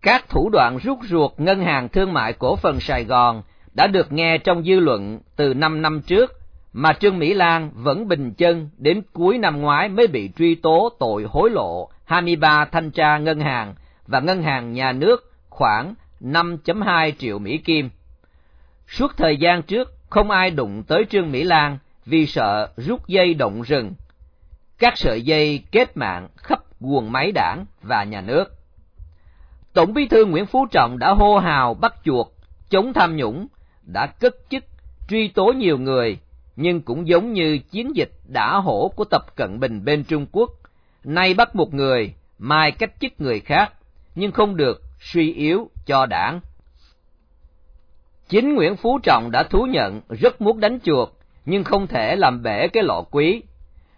Các 0.02 0.30
thủ 0.30 0.50
đoạn 0.50 0.78
rút 0.78 1.00
ruột 1.10 1.32
ngân 1.38 1.64
hàng 1.64 1.90
thương 1.90 2.14
mại 2.14 2.34
cổ 2.34 2.56
phần 2.56 2.80
Sài 2.80 3.04
Gòn 3.04 3.42
đã 3.74 3.88
được 3.88 4.12
nghe 4.12 4.38
trong 4.38 4.64
dư 4.64 4.80
luận 4.80 5.20
từ 5.36 5.54
5 5.54 5.82
năm 5.82 6.02
trước, 6.02 6.37
mà 6.80 6.94
Trương 6.94 7.20
Mỹ 7.20 7.34
Lan 7.34 7.72
vẫn 7.74 8.08
bình 8.08 8.34
chân 8.34 8.70
đến 8.78 9.02
cuối 9.14 9.38
năm 9.38 9.62
ngoái 9.62 9.90
mới 9.90 10.08
bị 10.08 10.30
truy 10.38 10.56
tố 10.56 10.90
tội 11.00 11.26
hối 11.30 11.50
lộ 11.50 11.90
23 12.06 12.66
thanh 12.66 12.92
tra 12.92 13.18
ngân 13.18 13.40
hàng 13.40 13.76
và 14.08 14.20
ngân 14.20 14.44
hàng 14.44 14.74
nhà 14.74 14.92
nước 14.92 15.34
khoảng 15.50 15.96
5.2 16.22 17.12
triệu 17.18 17.40
Mỹ 17.40 17.58
Kim. 17.58 17.90
Suốt 18.88 19.18
thời 19.18 19.38
gian 19.38 19.62
trước, 19.62 19.94
không 20.10 20.32
ai 20.32 20.52
đụng 20.52 20.84
tới 20.84 21.06
Trương 21.10 21.32
Mỹ 21.32 21.44
Lan 21.44 21.78
vì 22.06 22.26
sợ 22.26 22.70
rút 22.78 23.08
dây 23.08 23.34
động 23.34 23.62
rừng. 23.62 23.94
Các 24.80 24.98
sợi 24.98 25.22
dây 25.22 25.64
kết 25.72 25.98
mạng 25.98 26.28
khắp 26.38 26.60
quần 26.82 27.12
máy 27.12 27.32
đảng 27.32 27.66
và 27.82 28.04
nhà 28.04 28.22
nước. 28.22 28.46
Tổng 29.74 29.94
bí 29.94 30.08
thư 30.08 30.26
Nguyễn 30.26 30.46
Phú 30.46 30.66
Trọng 30.72 31.00
đã 31.00 31.14
hô 31.14 31.38
hào 31.38 31.74
bắt 31.74 31.94
chuột, 32.04 32.28
chống 32.70 32.94
tham 32.94 33.16
nhũng, 33.16 33.48
đã 33.84 34.06
cất 34.06 34.36
chức, 34.50 34.64
truy 35.10 35.28
tố 35.28 35.46
nhiều 35.46 35.78
người, 35.78 36.20
nhưng 36.58 36.82
cũng 36.82 37.08
giống 37.08 37.34
như 37.34 37.60
chiến 37.72 37.96
dịch 37.96 38.12
đã 38.28 38.58
hổ 38.58 38.92
của 38.96 39.04
Tập 39.04 39.36
Cận 39.36 39.60
Bình 39.60 39.86
bên 39.86 40.04
Trung 40.04 40.26
Quốc, 40.32 40.50
nay 41.04 41.34
bắt 41.34 41.56
một 41.56 41.74
người, 41.74 42.14
mai 42.40 42.72
cách 42.72 42.92
chức 43.00 43.12
người 43.22 43.40
khác, 43.40 43.74
nhưng 44.16 44.32
không 44.32 44.56
được 44.56 44.82
suy 45.00 45.34
yếu 45.34 45.70
cho 45.86 46.06
đảng. 46.06 46.40
Chính 48.30 48.56
Nguyễn 48.56 48.76
Phú 48.76 49.00
Trọng 49.04 49.32
đã 49.32 49.44
thú 49.44 49.66
nhận 49.70 50.02
rất 50.10 50.42
muốn 50.42 50.60
đánh 50.60 50.80
chuột, 50.84 51.10
nhưng 51.46 51.64
không 51.64 51.88
thể 51.88 52.16
làm 52.16 52.44
bể 52.44 52.68
cái 52.68 52.84
lọ 52.84 53.04
quý. 53.12 53.42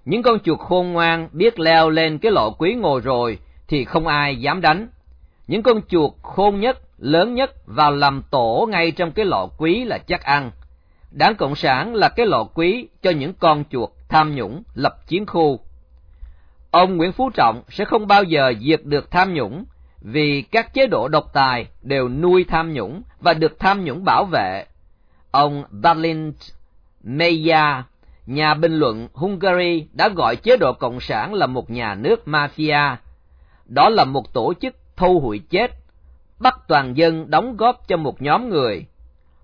Những 0.06 0.22
con 0.22 0.40
chuột 0.40 0.60
khôn 0.60 0.94
ngoan 0.94 1.30
biết 1.32 1.60
leo 1.60 1.90
lên 1.90 2.18
cái 2.18 2.32
lọ 2.32 2.50
quý 2.58 2.74
ngồi 2.74 3.02
rồi 3.02 3.38
thì 3.68 3.86
không 3.86 4.08
ai 4.08 4.36
dám 4.36 4.62
đánh. 4.62 4.88
Những 5.48 5.64
con 5.64 5.82
chuột 5.88 6.12
khôn 6.22 6.60
nhất, 6.60 6.78
lớn 6.98 7.36
nhất 7.36 7.52
vào 7.66 7.92
làm 7.92 8.22
tổ 8.32 8.68
ngay 8.72 8.92
trong 8.92 9.12
cái 9.12 9.26
lọ 9.26 9.48
quý 9.58 9.84
là 9.84 9.98
chắc 9.98 10.24
ăn. 10.24 10.52
Đảng 11.12 11.36
Cộng 11.36 11.56
sản 11.56 11.96
là 11.96 12.10
cái 12.10 12.26
lọ 12.26 12.44
quý 12.44 12.88
cho 13.02 13.12
những 13.12 13.34
con 13.34 13.64
chuột 13.70 13.90
tham 14.10 14.36
nhũng 14.36 14.64
lập 14.74 15.08
chiến 15.08 15.26
khu. 15.26 15.60
Ông 16.72 16.98
Nguyễn 16.98 17.12
Phú 17.12 17.30
Trọng 17.30 17.64
sẽ 17.70 17.86
không 17.86 18.08
bao 18.08 18.24
giờ 18.24 18.54
diệt 18.62 18.82
được 18.84 19.12
tham 19.12 19.34
nhũng 19.34 19.66
vì 20.02 20.42
các 20.42 20.74
chế 20.74 20.88
độ 20.88 21.08
độc 21.08 21.34
tài 21.34 21.68
đều 21.82 22.10
nuôi 22.10 22.46
tham 22.48 22.74
nhũng 22.74 23.02
và 23.20 23.34
được 23.34 23.60
tham 23.60 23.86
nhũng 23.86 24.06
bảo 24.06 24.26
vệ. 24.26 24.66
Ông 25.32 25.64
Balint 25.70 26.36
Meya, 27.04 27.84
nhà 28.26 28.54
bình 28.54 28.80
luận 28.80 29.08
Hungary 29.14 29.88
đã 29.94 30.10
gọi 30.10 30.36
chế 30.36 30.58
độ 30.58 30.74
Cộng 30.74 31.00
sản 31.00 31.34
là 31.34 31.48
một 31.48 31.70
nhà 31.70 31.96
nước 31.96 32.24
mafia. 32.26 32.96
Đó 33.66 33.90
là 33.90 34.06
một 34.06 34.34
tổ 34.34 34.54
chức 34.62 34.76
thu 34.96 35.20
hụi 35.20 35.40
chết, 35.40 35.72
bắt 36.40 36.60
toàn 36.68 36.98
dân 36.98 37.30
đóng 37.30 37.58
góp 37.58 37.88
cho 37.88 37.98
một 37.98 38.22
nhóm 38.22 38.50
người. 38.50 38.86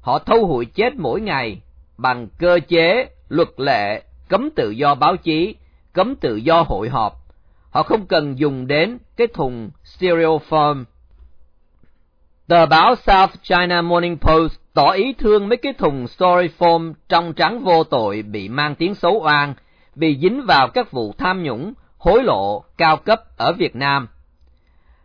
Họ 0.05 0.19
thâu 0.19 0.45
hụi 0.45 0.65
chết 0.65 0.95
mỗi 0.95 1.21
ngày 1.21 1.61
bằng 1.97 2.27
cơ 2.37 2.59
chế, 2.67 3.09
luật 3.29 3.49
lệ, 3.57 4.03
cấm 4.29 4.49
tự 4.55 4.69
do 4.69 4.95
báo 4.95 5.17
chí, 5.17 5.55
cấm 5.93 6.15
tự 6.15 6.35
do 6.35 6.61
hội 6.61 6.89
họp. 6.89 7.13
Họ 7.69 7.83
không 7.83 8.05
cần 8.05 8.39
dùng 8.39 8.67
đến 8.67 8.97
cái 9.17 9.27
thùng 9.27 9.69
styrofoam. 9.83 10.83
Tờ 12.47 12.65
báo 12.65 12.95
South 12.95 13.31
China 13.41 13.81
Morning 13.81 14.17
Post 14.17 14.59
tỏ 14.73 14.89
ý 14.89 15.13
thương 15.13 15.47
mấy 15.47 15.57
cái 15.57 15.73
thùng 15.73 16.05
styrofoam 16.05 16.93
trong 17.09 17.33
trắng 17.33 17.63
vô 17.63 17.83
tội 17.83 18.21
bị 18.21 18.49
mang 18.49 18.75
tiếng 18.75 18.95
xấu 18.95 19.21
oan 19.23 19.53
vì 19.95 20.17
dính 20.21 20.45
vào 20.47 20.67
các 20.67 20.91
vụ 20.91 21.13
tham 21.17 21.43
nhũng, 21.43 21.73
hối 21.97 22.23
lộ 22.23 22.63
cao 22.77 22.97
cấp 22.97 23.21
ở 23.37 23.53
Việt 23.53 23.75
Nam. 23.75 24.07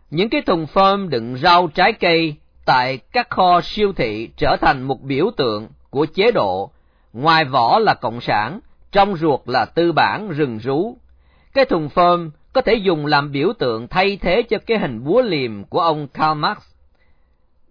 Những 0.09 0.29
cái 0.29 0.41
thùng 0.41 0.65
form 0.73 1.09
đựng 1.09 1.37
rau 1.37 1.67
trái 1.67 1.93
cây 1.93 2.35
tại 2.65 2.97
các 2.97 3.29
kho 3.29 3.61
siêu 3.61 3.93
thị 3.93 4.29
trở 4.37 4.57
thành 4.61 4.83
một 4.83 5.01
biểu 5.01 5.31
tượng 5.37 5.67
của 5.89 6.05
chế 6.05 6.31
độ, 6.31 6.71
ngoài 7.13 7.45
vỏ 7.45 7.79
là 7.79 7.93
cộng 7.93 8.21
sản, 8.21 8.59
trong 8.91 9.15
ruột 9.15 9.39
là 9.45 9.65
tư 9.65 9.91
bản 9.91 10.29
rừng 10.29 10.57
rú. 10.57 10.97
Cái 11.53 11.65
thùng 11.65 11.89
phơm 11.89 12.31
có 12.53 12.61
thể 12.61 12.73
dùng 12.73 13.05
làm 13.05 13.31
biểu 13.31 13.53
tượng 13.59 13.87
thay 13.87 14.17
thế 14.17 14.41
cho 14.41 14.57
cái 14.65 14.79
hình 14.79 15.03
búa 15.03 15.21
liềm 15.21 15.63
của 15.63 15.79
ông 15.79 16.07
Karl 16.07 16.39
Marx. 16.39 16.57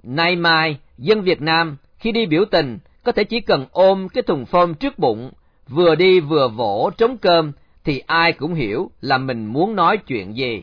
Nay 0.03 0.37
mai, 0.37 0.79
dân 0.99 1.23
Việt 1.23 1.43
Nam 1.43 1.77
khi 1.99 2.13
đi 2.13 2.27
biểu 2.27 2.45
tình 2.45 2.79
có 3.05 3.13
thể 3.13 3.25
chỉ 3.25 3.41
cần 3.41 3.67
ôm 3.73 4.09
cái 4.09 4.23
thùng 4.23 4.47
phơm 4.47 4.75
trước 4.75 4.99
bụng, 4.99 5.31
vừa 5.69 5.95
đi 5.95 6.21
vừa 6.21 6.49
vỗ 6.49 6.91
trống 6.99 7.19
cơm 7.19 7.53
thì 7.85 7.99
ai 8.07 8.33
cũng 8.33 8.55
hiểu 8.55 8.91
là 9.01 9.19
mình 9.19 9.47
muốn 9.47 9.77
nói 9.77 9.97
chuyện 9.97 10.37
gì. 10.37 10.63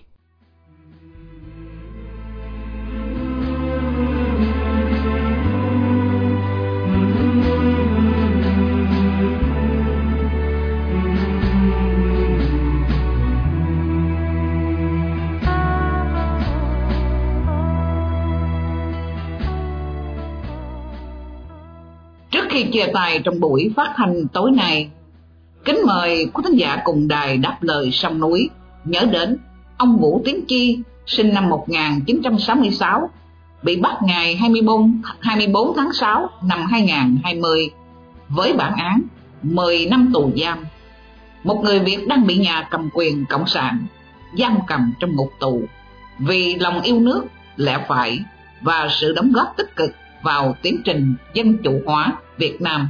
Khi 22.57 22.63
chia 22.63 22.87
tay 22.93 23.19
trong 23.23 23.39
buổi 23.39 23.71
phát 23.75 23.93
thanh 23.95 24.27
tối 24.27 24.51
nay, 24.51 24.89
kính 25.65 25.79
mời 25.85 26.29
quý 26.33 26.43
thính 26.47 26.57
giả 26.57 26.81
cùng 26.83 27.07
đài 27.07 27.37
đáp 27.37 27.57
lời 27.61 27.91
sông 27.91 28.19
núi. 28.19 28.49
Nhớ 28.85 29.05
đến 29.11 29.37
ông 29.77 29.97
Vũ 29.97 30.21
Tiến 30.25 30.45
Chi 30.47 30.79
sinh 31.05 31.33
năm 31.33 31.49
1966 31.49 33.09
bị 33.63 33.75
bắt 33.75 33.97
ngày 34.03 34.35
24, 34.35 35.01
24 35.19 35.73
tháng 35.77 35.93
6 35.93 36.29
năm 36.43 36.65
2020 36.71 37.69
với 38.29 38.53
bản 38.53 38.73
án 38.75 39.01
10 39.43 39.85
năm 39.85 40.11
tù 40.13 40.31
giam. 40.37 40.65
Một 41.43 41.61
người 41.63 41.79
Việt 41.79 42.07
đang 42.07 42.27
bị 42.27 42.37
nhà 42.37 42.67
cầm 42.71 42.89
quyền 42.93 43.25
Cộng 43.25 43.47
sản 43.47 43.85
giam 44.39 44.57
cầm 44.67 44.93
trong 44.99 45.15
ngục 45.15 45.31
tù 45.39 45.61
vì 46.19 46.55
lòng 46.55 46.81
yêu 46.81 46.99
nước, 46.99 47.25
lẽ 47.55 47.85
phải 47.87 48.19
và 48.61 48.87
sự 48.91 49.13
đóng 49.13 49.31
góp 49.31 49.53
tích 49.57 49.75
cực 49.75 49.91
vào 50.23 50.55
tiến 50.61 50.81
trình 50.85 51.15
dân 51.33 51.57
chủ 51.63 51.81
hóa 51.85 52.13
Việt 52.37 52.61
Nam. 52.61 52.89